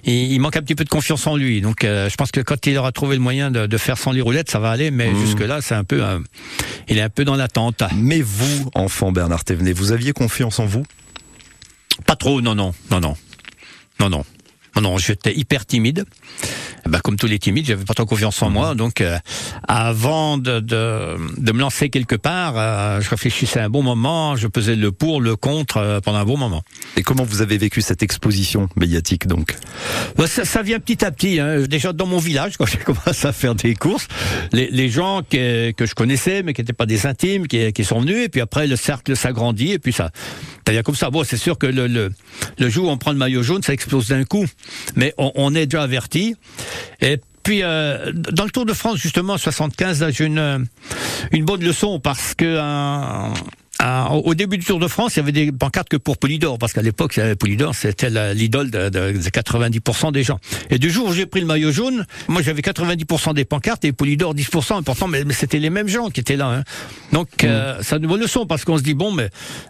[0.04, 1.62] il, il manque un petit peu de confiance en lui.
[1.62, 4.12] Donc, euh, je pense que quand il aura trouvé le moyen de, de faire sans
[4.12, 4.92] les roulettes, ça va aller.
[4.92, 5.20] Mais Mmh.
[5.26, 6.04] jusque là, c'est un peu,
[6.90, 7.84] il est un peu dans l'attente.
[7.96, 10.84] Mais vous, enfant Bernard Thévenet, vous aviez confiance en vous?
[12.06, 13.16] Pas trop, non, non, non, non,
[14.00, 14.26] non, non.
[14.76, 16.06] Non, non, j'étais hyper timide.
[16.92, 18.76] Bah, comme tous les timides, j'avais pas trop confiance en moi.
[18.76, 19.18] Donc, euh,
[19.66, 24.46] avant de, de, de me lancer quelque part, euh, je réfléchissais un bon moment, je
[24.48, 26.64] pesais le pour, le contre euh, pendant un bon moment.
[26.98, 29.56] Et comment vous avez vécu cette exposition médiatique donc?
[30.18, 31.40] Bah, ça, ça vient petit à petit.
[31.40, 31.62] Hein.
[31.62, 34.10] Déjà dans mon village, quand j'ai commencé à faire des courses,
[34.52, 37.86] les, les gens que, que je connaissais, mais qui n'étaient pas des intimes, qui, qui
[37.86, 40.12] sont venus, et puis après le cercle s'agrandit, et puis ça,
[40.66, 41.10] c'est-à-dire comme ça.
[41.10, 42.12] Bon, c'est sûr que le, le,
[42.58, 44.46] le jour où on prend le maillot jaune, ça explose d'un coup,
[44.96, 46.36] mais on, est déjà averti.
[47.02, 50.68] Et puis euh, dans le Tour de France justement 75, là j'ai une
[51.32, 53.34] une bonne leçon parce que un-
[53.82, 56.58] un- au début du Tour de France, il y avait des pancartes que pour Polydor,
[56.58, 60.40] parce qu'à l'époque, Polydor, c'était l'idole de, de- de 90% des gens.
[60.70, 63.92] Et du jour où j'ai pris le maillot jaune, moi j'avais 90% des pancartes et
[63.92, 64.84] Polydor 10%.
[64.84, 66.48] Pourtant, mais, mais c'était les mêmes gens qui étaient là.
[66.48, 66.64] hein.
[67.12, 69.30] Donc, euh, ça nous bonne leçon parce qu'on se dit bon, mais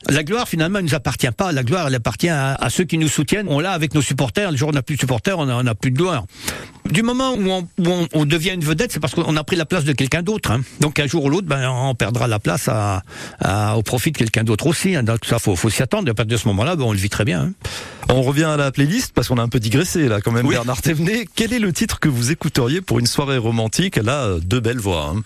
[0.09, 1.51] la gloire finalement, elle nous appartient pas.
[1.51, 3.47] La gloire, elle appartient à, à ceux qui nous soutiennent.
[3.49, 4.51] On l'a avec nos supporters.
[4.51, 6.25] Le jour où on n'a plus de supporters, on n'a on n'a plus de gloire.
[6.89, 9.55] Du moment où on, où on- on devient une vedette, c'est parce qu'on a pris
[9.55, 10.51] la place de quelqu'un d'autre.
[10.51, 10.61] hein.
[10.79, 13.03] Donc un jour ou l'autre, ben, on perdra la place à,
[13.39, 14.95] à- au profit de quelqu'un d'autre aussi.
[14.95, 15.03] hein.
[15.03, 16.07] Donc ça, faut, faut s'y attendre.
[16.07, 17.41] Et à partir de ce moment-là, ben, on le vit très bien.
[17.41, 17.51] hein.
[18.09, 20.55] On revient à la playlist parce qu'on a un peu digressé là quand même Oui.
[20.55, 21.27] Bernard Thévenet.
[21.35, 23.97] Quel est le titre que vous écouteriez pour une soirée romantique?
[23.97, 25.13] Là, euh, deux belles voix.
[25.15, 25.21] hein.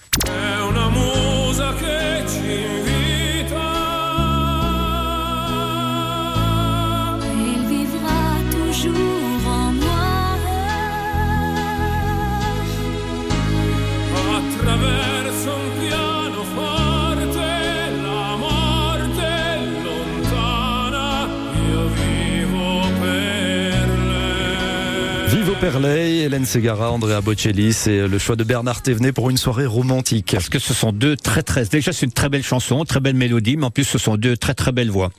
[25.60, 30.32] Perley, Hélène Segara, Andrea Bocelli, c'est le choix de Bernard Thévenet pour une soirée romantique.
[30.34, 31.66] Parce que ce sont deux très très.
[31.66, 34.38] Déjà, c'est une très belle chanson, très belle mélodie, mais en plus, ce sont deux
[34.38, 35.12] très très belles voix.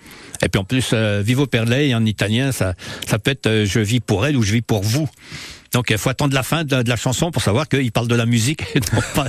[0.43, 2.74] Et puis en plus, euh, Vivo per lei en italien, ça,
[3.07, 5.09] ça peut être euh, je vis pour elle ou je vis pour vous.
[5.77, 8.14] Donc il faut attendre la fin de, de la chanson pour savoir qu'il parle de
[8.14, 9.27] la musique et non pas,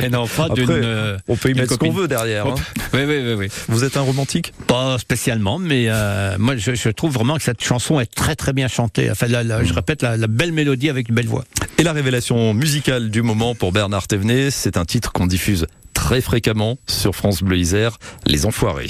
[0.00, 1.18] et non pas Après, d'une.
[1.26, 2.46] on peut y mettre ce qu'on veut derrière.
[2.46, 2.54] hein.
[2.94, 3.48] Oui, oui, oui, oui.
[3.66, 4.52] Vous êtes un romantique?
[4.68, 8.52] Pas spécialement, mais euh, moi je, je trouve vraiment que cette chanson est très très
[8.52, 9.10] bien chantée.
[9.10, 11.42] Enfin, la- la- je répète, la, la belle mélodie avec une belle voix.
[11.78, 16.20] Et la révélation musicale du moment pour Bernard Thévenet, c'est un titre qu'on diffuse très
[16.20, 18.86] fréquemment sur France Bleu Isère, Les Enfoirés.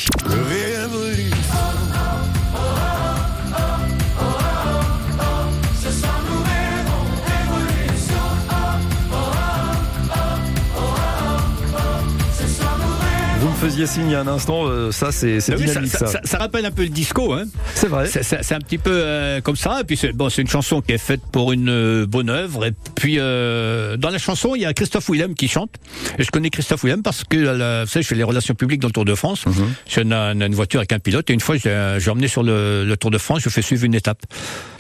[13.63, 15.93] Faisiez signe il y a un instant, euh, ça c'est c'est Ah oui, ça, dynamique
[15.93, 16.07] ça- ça.
[16.07, 17.45] ça- ça rappelle un peu le disco, hein.
[17.75, 18.07] C'est vrai.
[18.09, 19.81] C'est- un petit peu euh, comme ça.
[19.81, 22.67] Et puis c'est bon, c'est une chanson qui est faite pour une euh, bonne œuvre.
[22.67, 25.71] Et puis dans la chanson, il y a Christophe Willem qui chante.
[26.19, 28.89] Et je connais Christophe Willem parce que vous savez, je fais les relations publiques dans
[28.89, 29.47] le Tour de France.
[29.47, 29.55] Mhm.
[29.89, 31.31] J'ai une, voiture avec un pilote.
[31.31, 33.41] Et une fois, j'ai j'ai emmené sur le, le Tour de France.
[33.43, 34.19] Je fais suivre une étape.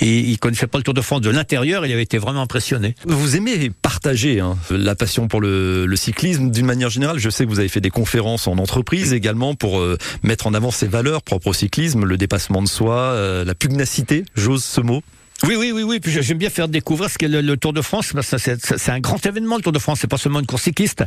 [0.00, 1.86] Et il connaissait pas le Tour de France de l'intérieur.
[1.86, 2.94] Il avait été vraiment impressionné.
[3.06, 7.18] Vous aimez partager hein, la passion pour le, le cyclisme d'une manière générale.
[7.18, 8.71] Je sais que vous avez fait des conférences en entreprise
[9.12, 12.94] également pour euh, mettre en avant ces valeurs propres au cyclisme, le dépassement de soi,
[12.96, 15.02] euh, la pugnacité, j'ose ce mot.
[15.44, 15.98] Oui, oui, oui, oui.
[15.98, 18.12] Puis j'aime bien faire découvrir ce qu'est le, le Tour de France.
[18.14, 19.98] parce que c'est- un grand événement, le Tour de France.
[20.00, 21.02] C'est pas seulement une course cycliste.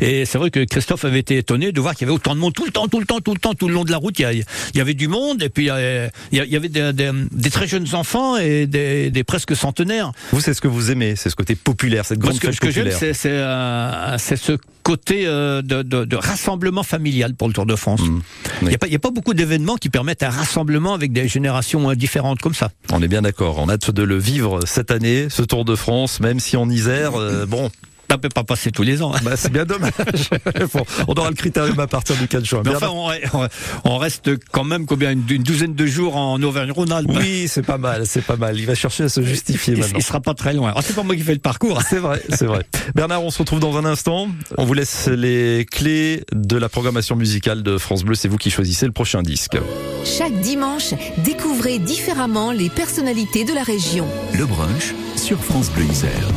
[0.00, 2.40] Et c'est vrai que Christophe avait été étonné de voir qu'il y avait autant de
[2.40, 3.98] monde tout le temps, tout le temps, tout le temps, tout le long de la
[3.98, 4.18] route.
[4.18, 4.42] Il y, a- il
[4.74, 5.40] y avait du monde.
[5.40, 8.66] Et puis il y, a- il y avait des, des- des très jeunes enfants et
[8.66, 10.10] des, des presque centenaires.
[10.32, 12.46] Vous, c'est ce que vous aimez, c'est ce côté populaire, cette Moi, grande ce que,
[12.48, 13.14] fête ce que j'aime, populaire.
[13.14, 17.74] c'est euh, c'est ce côté euh, de, de- de rassemblement familial pour le Tour de
[17.74, 18.02] France.
[18.02, 18.20] Mmh.
[18.62, 21.96] Il n'y a, pas- a beaucoup d'événements qui permettent un rassemblement avec des générations euh,
[21.96, 22.70] différentes comme ça.
[22.92, 23.58] On est bien d'accord.
[23.58, 26.70] On a hâte de le vivre cette année, ce Tour de France, même si en
[26.70, 27.68] Isère, euh, bon,
[28.10, 29.12] Ça peut pas passer tous les ans.
[29.24, 29.92] Bah, c'est bien dommage.
[30.72, 32.62] Bon, on aura le critérium à partir du 4 juin.
[32.64, 33.48] Mais enfin, on, on-
[33.84, 37.10] on reste quand même combien une, une douzaine de jours en Auvergne-Rhône-Alpes.
[37.14, 38.58] Oui, c'est pas mal, c'est pas mal.
[38.58, 39.98] Il va chercher à se justifier il, maintenant.
[39.98, 40.72] il sera pas très loin.
[40.76, 41.80] Ah, c'est pas moi qui fais le parcours.
[41.88, 42.64] C'est vrai, c'est vrai.
[42.94, 44.28] Bernard, on se retrouve dans un instant.
[44.58, 48.14] On vous laisse les clés de la programmation musicale de France Bleu.
[48.14, 49.56] C'est vous qui choisissez le prochain disque.
[50.04, 54.06] Chaque dimanche, découvrez différemment les personnalités de la région.
[54.34, 56.28] Le brunch sur France Bleu Isère.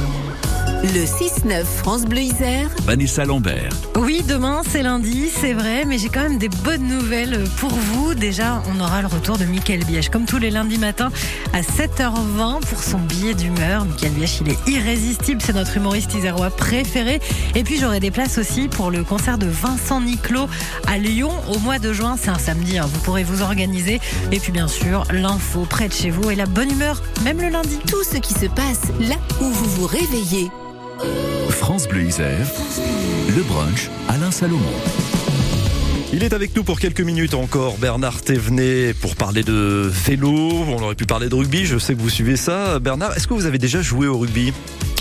[0.81, 3.73] Le 6-9 France Bleu Isère, Vanessa Lambert.
[3.97, 8.13] Oui, demain c'est lundi, c'est vrai, mais j'ai quand même des bonnes nouvelles pour vous.
[8.13, 11.11] Déjà, on aura le retour de Mickaël Bièche, comme tous les lundis matins
[11.51, 13.83] à 7h20 pour son billet d'humeur.
[13.83, 17.19] Mickaël Bièche, il est irrésistible, c'est notre humoriste isérois préféré.
[17.55, 20.47] Et puis j'aurai des places aussi pour le concert de Vincent Niclot
[20.87, 22.15] à Lyon au mois de juin.
[22.17, 23.99] C'est un samedi, hein, vous pourrez vous organiser.
[24.31, 27.49] Et puis bien sûr, l'info près de chez vous et la bonne humeur, même le
[27.49, 27.79] lundi.
[27.85, 30.49] tout ce qui se passe là où vous vous réveillez.
[31.49, 32.47] France Bleu Isère.
[33.35, 35.18] Le brunch Alain Salomon.
[36.11, 40.31] Il est avec nous pour quelques minutes encore, Bernard Thévenet, pour parler de vélo.
[40.67, 42.79] On aurait pu parler de rugby, je sais que vous suivez ça.
[42.79, 44.51] Bernard, est-ce que vous avez déjà joué au rugby?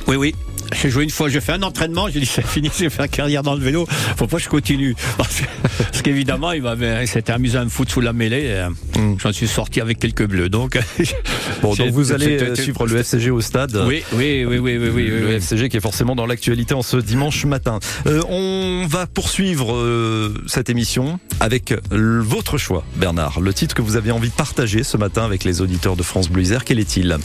[0.06, 0.34] Oui, oui.
[0.74, 3.08] J'ai joué une fois, j'ai fait un entraînement, j'ai dit c'est fini, j'ai fait une
[3.08, 3.86] carrière dans le vélo,
[4.16, 4.94] faut pas que je continue.
[5.16, 8.68] Parce qu'évidemment, il m'avait, c'était amusé à me foutre sous la mêlée, euh,
[9.16, 10.50] j'en suis sorti avec quelques bleus.
[10.50, 10.78] Donc,
[11.62, 13.76] Bon, donc vous allez euh, suivre le FCG au stade.
[13.86, 15.34] Oui, oui, oui, oui, oui, oui, le oui.
[15.34, 17.80] FCG qui est forcément dans l'actualité en ce dimanche matin.
[18.06, 20.97] Euh, on va poursuivre euh, cette émission
[21.40, 23.40] avec votre choix, Bernard.
[23.40, 26.28] Le titre que vous avez envie de partager ce matin avec les auditeurs de France
[26.28, 27.16] Bleu quel est-il?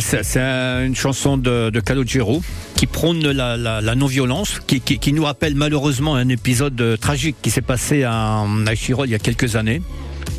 [0.00, 2.42] C'est c'est un- une chanson de, Calogero
[2.74, 8.04] qui prône la, non-violence, qui nous rappelle malheureusement un épisode euh, tragique qui s'est passé
[8.04, 9.82] à, à Chirol il y a quelques années.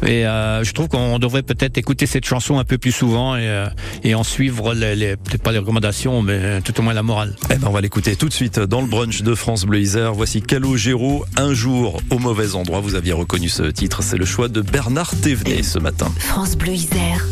[0.06, 3.42] Et euh, je trouve qu'on devrait peut-être écouter cette chanson un peu plus souvent et,
[3.48, 3.68] euh,
[4.04, 7.36] et en suivre les, les- peut-être pas les recommandations, mais tout au moins la morale.
[7.52, 10.14] Eh ben, on va l'écouter tout de suite dans le brunch de France Bleu Isère.
[10.14, 12.80] Voici Calogero, un jour au mauvais endroit.
[12.80, 14.02] Vous aviez reconnu ce titre.
[14.04, 16.12] C'est le choix de Bernard Thévenet ce matin.
[16.20, 17.26] France Bleu Isère.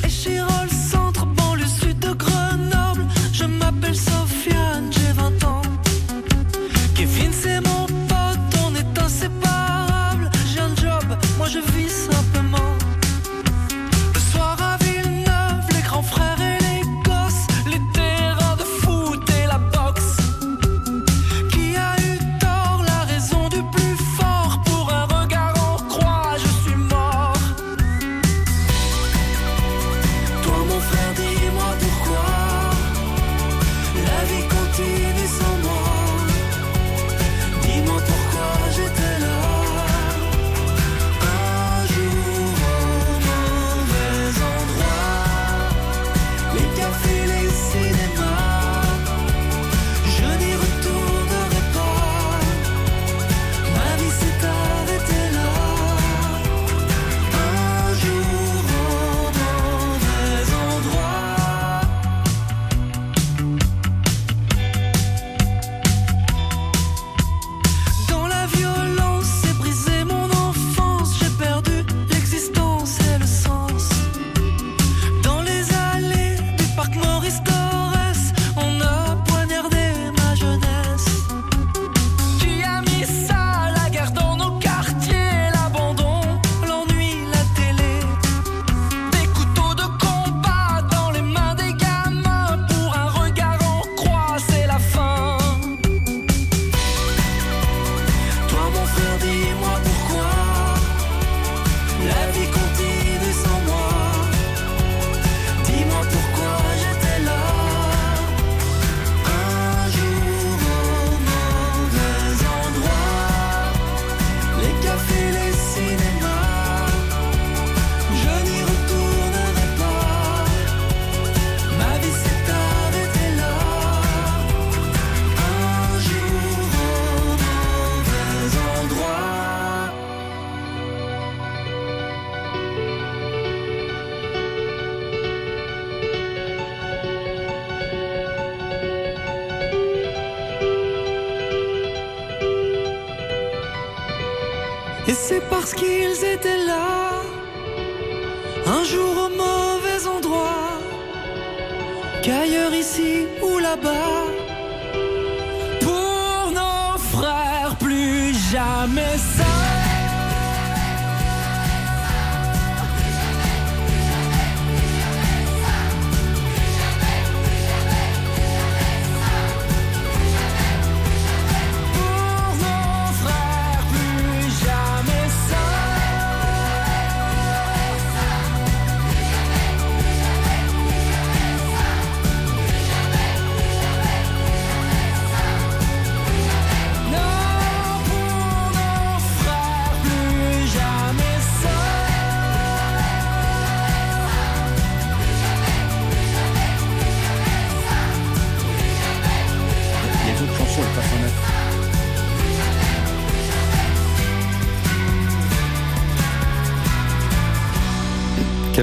[159.35, 159.66] Jamais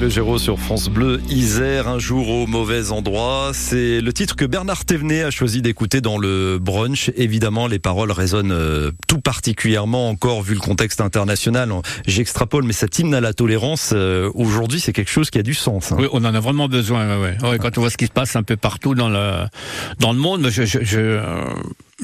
[0.05, 3.52] Calogero sur France Bleu, Isère, un jour au mauvais endroit.
[3.55, 7.11] C'est le titre que Bernard Thévenet a choisi d'écouter dans le brunch.
[7.16, 11.72] Évidemment, les paroles résonnent euh, tout particulièrement encore vu le contexte international.
[12.07, 15.55] J'extrapole, mais cette hymne à la tolérance, euh, aujourd'hui, c'est quelque chose qui a du
[15.55, 15.90] sens.
[15.90, 15.96] hein.
[15.98, 17.34] Oui, on en a vraiment besoin.
[17.59, 21.20] quand on voit ce qui se passe un peu partout dans le monde, euh,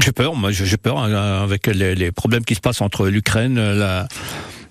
[0.01, 0.35] j'ai peur.
[0.37, 4.09] Moi, j'ai peur hein, avec les, les problèmes qui se passent entre l'Ukraine, la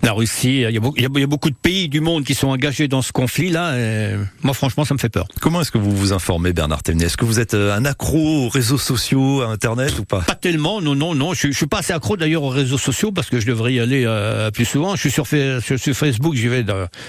[0.02, 0.62] la Russie.
[0.62, 2.24] Il y, a beaucoup, il y a- il y a beaucoup de pays du monde
[2.24, 3.76] qui sont engagés dans ce conflit-là.
[3.78, 5.26] et Moi, franchement, ça me fait peur.
[5.40, 7.04] Comment est-ce que vous vous informez, Bernard Thévenet?
[7.06, 10.20] Est-ce que vous êtes euh, un accro aux réseaux sociaux, à Internet ou pas?
[10.22, 11.34] Pas tellement, non, non, non.
[11.34, 13.80] Je, je suis pas assez accro d'ailleurs aux réseaux sociaux parce que je devrais y
[13.80, 14.94] aller euh, plus souvent.
[14.96, 16.64] Je suis sur, Fa- sur, sur Facebook, j'y vais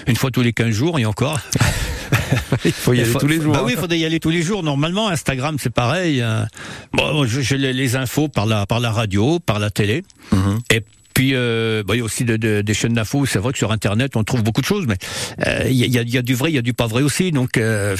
[0.06, 1.40] une fois tous les 15 jours et encore.
[2.64, 3.52] Il faut y aller tous les jours.
[3.54, 3.64] Bah hein.
[3.66, 4.62] oui, il faudrait y aller tous les jours.
[4.62, 6.20] Normalement, Instagram, c'est pareil.
[6.20, 6.44] euh.
[6.92, 10.02] Bon, je- j'ai les, les infos par la, par la radio, par la télé.
[10.32, 10.58] Mhm.
[10.70, 10.84] Et
[11.14, 13.26] puis, euh, bah, il y a aussi de- de- des chaînes d'infos.
[13.26, 14.96] C'est vrai que sur Internet, on trouve beaucoup de choses, mais
[15.46, 17.30] euh, il y, a, y a- du vrai, il y a du pas vrai aussi.
[17.32, 17.96] Donc, euh,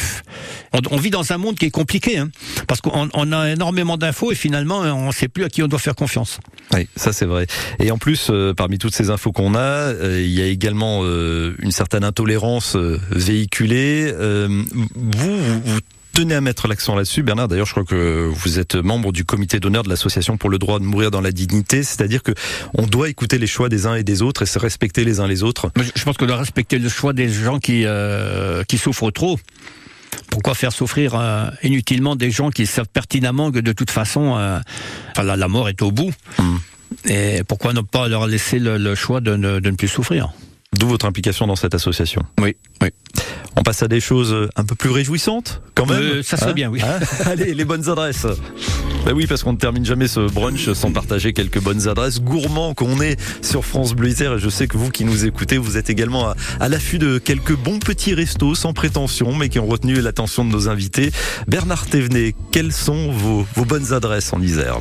[0.90, 2.30] on, vit dans un monde qui est compliqué, hein,
[2.68, 5.68] parce qu'on on a énormément d'infos et finalement, on ne sait plus à qui on
[5.68, 6.38] doit faire confiance.
[6.74, 7.46] Oui, ça c'est vrai.
[7.78, 11.00] Et en plus, euh, parmi toutes ces infos qu'on a, euh, il y a également
[11.02, 14.12] euh, une certaine intolérance véhiculée.
[14.12, 15.78] Vous, vous, vous
[16.12, 17.48] tenez à mettre l'accent là-dessus, Bernard.
[17.48, 20.78] D'ailleurs, je crois que vous êtes membre du comité d'honneur de l'association pour le droit
[20.78, 21.82] de mourir dans la dignité.
[21.82, 22.32] C'est-à-dire que
[22.74, 25.26] on doit écouter les choix des uns et des autres et se respecter les uns
[25.26, 25.70] les autres.
[25.76, 29.38] Mais je- pense qu'on doit respecter le choix des gens qui, euh, qui souffrent trop.
[30.30, 34.58] Pourquoi faire souffrir euh, inutilement des gens qui savent pertinemment que de toute façon, euh,
[35.12, 36.12] enfin, la, la mort est au bout?
[37.06, 40.32] Et pourquoi ne pas leur laisser le, le choix de ne, de ne plus souffrir?
[40.72, 42.22] D'où votre implication dans cette association.
[42.40, 42.88] Oui, oui.
[43.56, 46.00] On passe à des choses un peu plus réjouissantes, quand même.
[46.00, 46.80] Euh, ça serait bien, oui.
[46.82, 48.26] Hein Allez, les bonnes adresses.
[49.04, 52.20] Ben oui, parce qu'on ne termine jamais ce brunch sans partager quelques bonnes adresses.
[52.22, 55.58] Gourmands qu'on est sur France Bleu Isère, et je sais que vous qui nous écoutez,
[55.58, 59.58] vous êtes également à, à l'affût de quelques bons petits restos sans prétention, mais qui
[59.58, 61.10] ont retenu l'attention de nos invités.
[61.46, 64.78] Bernard Thévenet, quelles sont vos, vos bonnes adresses en Isère?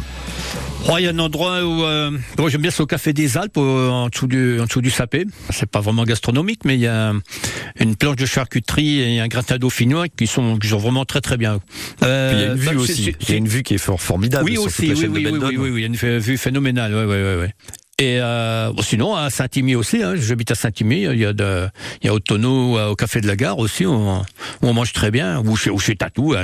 [0.90, 3.38] Oh, Il y a un endroit où euh, moi j'aime bien, c'est au Café des
[3.38, 5.26] Alpes, au- en dessous du, en dessous du sapé.
[5.52, 7.14] C'est pas vraiment gastronomique, mais il y a
[7.80, 11.38] une planche de charcuterie et un gratin dauphinois qui sont, qui sont vraiment très très
[11.38, 11.60] bien.
[12.04, 13.16] Euh, il y a une vue aussi.
[13.22, 15.26] Il y a une vue qui est fort formidable oui sur aussi, toute la oui,
[15.26, 17.36] oui, oui, oui, oui, oui, il y a une vue vue phénoménale, ouais, ouais, ouais,
[17.42, 17.54] ouais.
[18.02, 21.68] Et euh, bon, sinon à Saint-Imier aussi, hein, j'habite à Saint-Imier, il y a de,
[22.02, 24.24] il y a au tonneau, euh, au café de la gare aussi, on,
[24.64, 26.44] on mange très bien, ou chez, ou chez Tatou, hein,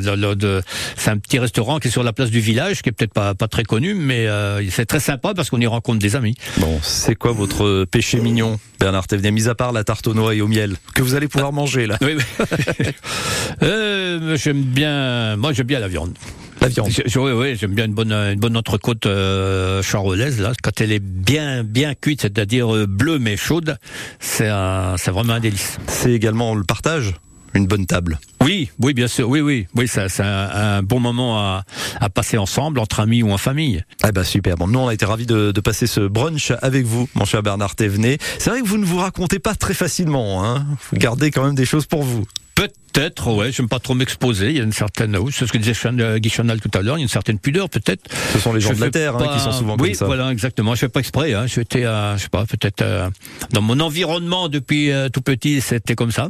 [0.95, 3.34] c'est un petit restaurant qui est sur la place du village, qui est peut-être pas
[3.34, 6.36] pas très connu, mais euh, c'est très sympa parce qu'on y rencontre des amis.
[6.60, 10.36] Bon, c'est quoi votre péché mignon, Bernard Thévenet, mis à part la tarte aux noix
[10.36, 12.86] et au miel, que vous allez pouvoir manger là Oui, oui.
[13.64, 16.14] euh, j'aime bien, moi j'aime bien la viande.
[16.62, 16.89] La viande.
[17.16, 20.53] Oui, oui, j'aime bien une bonne, une bonne entrecôte euh, charolaise là.
[20.64, 23.78] Quand elle est bien, bien cuite, c'est-à-dire euh, bleue mais chaude,
[24.20, 25.78] c'est vraiment un délice.
[25.88, 27.14] C'est également le partage,
[27.53, 28.20] une bonne table.
[28.41, 31.64] Oui, oui, bien sûr, oui, oui, oui, ça, c'est un, un bon moment à,
[31.99, 33.84] à passer ensemble, entre amis ou en famille.
[34.03, 36.86] Ah bah super, bon, nous on a été ravis de, de passer ce brunch avec
[36.86, 38.18] vous, mon cher Bernard Thévenet.
[38.39, 41.55] C'est vrai que vous ne vous racontez pas très facilement, hein vous gardez quand même
[41.55, 42.26] des choses pour vous.
[42.58, 44.49] Peut-être, ouais, j'aime pas trop m'exposer.
[44.49, 46.82] Il y a une certaine, oui, c'est ce que disait euh, Guy Chanal tout à
[46.82, 48.10] l'heure, il y a une certaine pudeur peut-être.
[48.34, 50.05] Ce sont les gens Je de la terre hein, qui sont souvent oui, comme ça.
[50.08, 50.74] voilà, exactement.
[50.74, 51.36] Je fais pas exprès.
[51.36, 51.45] Hein.
[51.45, 53.12] J'étais, euh, je sais pas, peut-être euh,
[53.51, 56.30] dans mon environnement depuis euh, tout petit, c'était comme ça.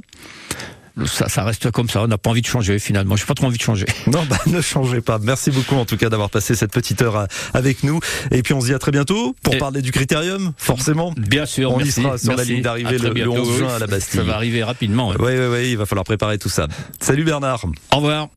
[1.05, 2.01] Ça, ça reste comme ça.
[2.03, 3.15] On n'a pas envie de changer finalement.
[3.15, 3.85] J'ai pas trop envie de changer.
[4.07, 5.19] Non, bah ne changez pas.
[5.21, 7.99] Merci beaucoup en tout cas d'avoir passé cette petite heure euh, avec nous.
[8.31, 11.13] Et puis on se dit à très bientôt pour Et- parler du critérium, forcément.
[11.17, 11.71] Bien sûr.
[11.71, 13.57] On y merci, sera sur la ligne À d'arrivée le, le bientôt, 11 oui.
[13.57, 14.19] juin à la Bastille.
[14.19, 15.09] Ça va arriver rapidement.
[15.19, 16.67] Oui, oui, oui, il va falloir préparer tout ça.
[16.99, 17.65] Salut Bernard.
[17.93, 18.29] Au revoir.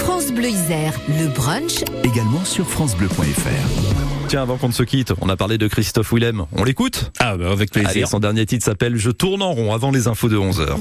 [0.00, 4.28] France Bleu Isère, le brunch Également sur FranceBleu.fr.
[4.28, 6.46] Tiens, avant qu'on ne se quitte, on a parlé de Christophe Willem.
[6.52, 7.12] On l'écoute?
[7.18, 7.90] Ah, bah, avec plaisir.
[7.90, 10.76] Allez, son dernier titre s'appelle Je tourne en rond avant les infos de 11h.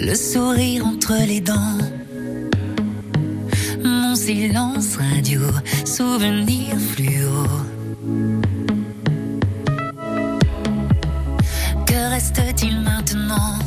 [0.00, 1.78] Le sourire entre les dents,
[3.84, 5.40] mon silence radio,
[5.84, 7.44] souvenir fluo.
[11.86, 13.58] Que reste-t-il maintenant?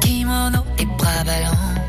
[0.00, 1.81] Kimono et bras ballants,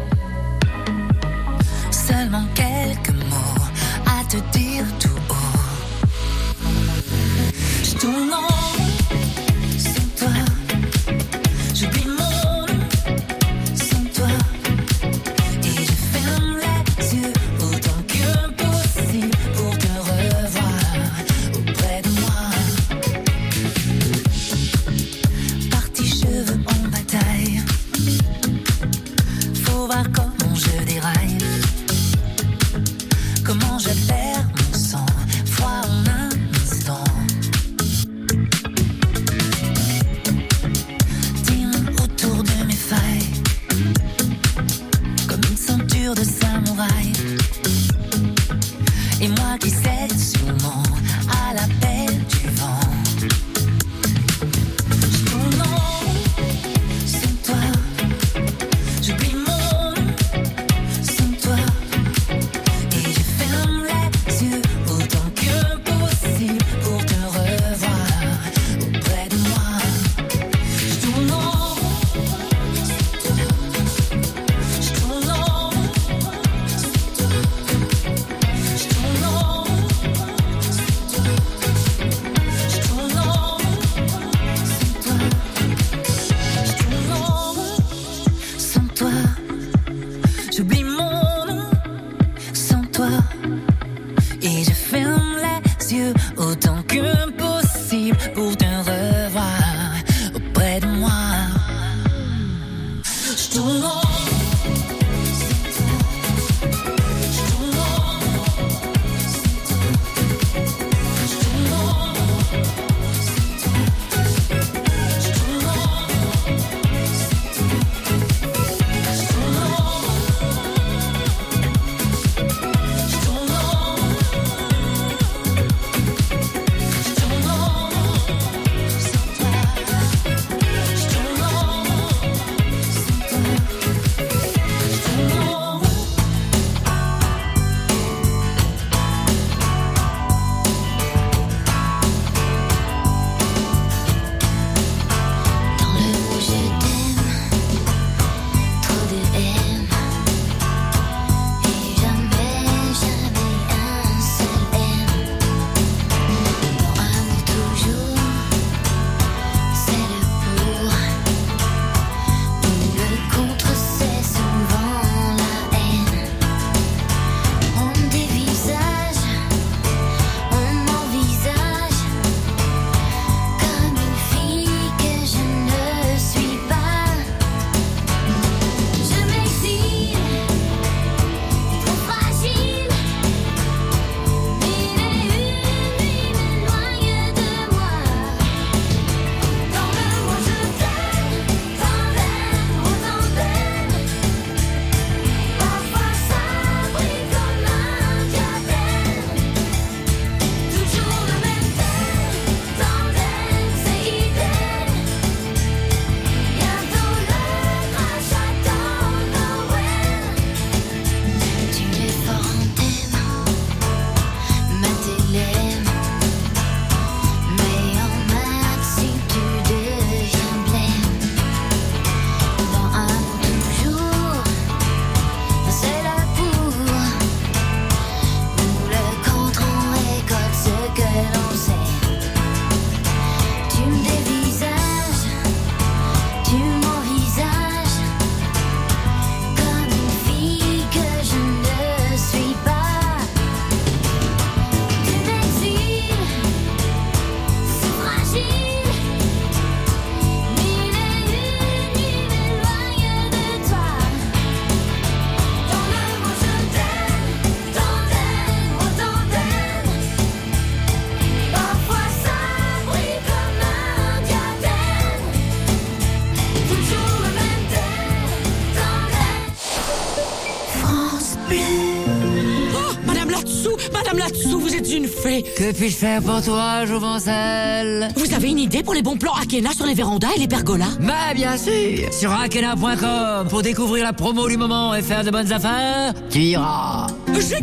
[275.64, 279.72] Que puis-je faire pour toi, Jouvencelle Vous avez une idée pour les bons plans Akena
[279.72, 280.89] sur les vérandas et les pergolas?
[280.99, 282.11] Bah bien sûr!
[282.11, 287.07] Sur akena.com, pour découvrir la promo du moment et faire de bonnes affaires, tu iras.
[287.28, 287.61] J'ai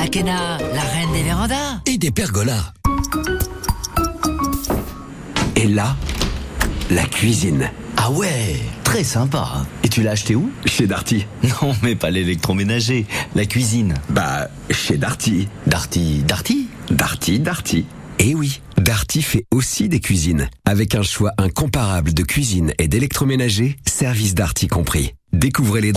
[0.00, 1.80] Akena, la reine des vérandas.
[1.84, 2.72] Et des pergolas.
[5.56, 5.96] Et là,
[6.92, 7.68] la cuisine.
[7.96, 8.60] Ah ouais!
[8.86, 9.66] très sympa.
[9.82, 10.48] Et tu l'as acheté où?
[10.64, 11.26] Chez Darty.
[11.42, 13.94] Non, mais pas l'électroménager, la cuisine.
[14.10, 15.48] Bah, chez Darty.
[15.66, 16.68] Darty, Darty?
[16.90, 17.84] Darty, Darty.
[18.20, 20.48] Eh oui, Darty fait aussi des cuisines.
[20.64, 25.14] Avec un choix incomparable de cuisine et d'électroménager, service Darty compris.
[25.32, 25.92] Découvrez les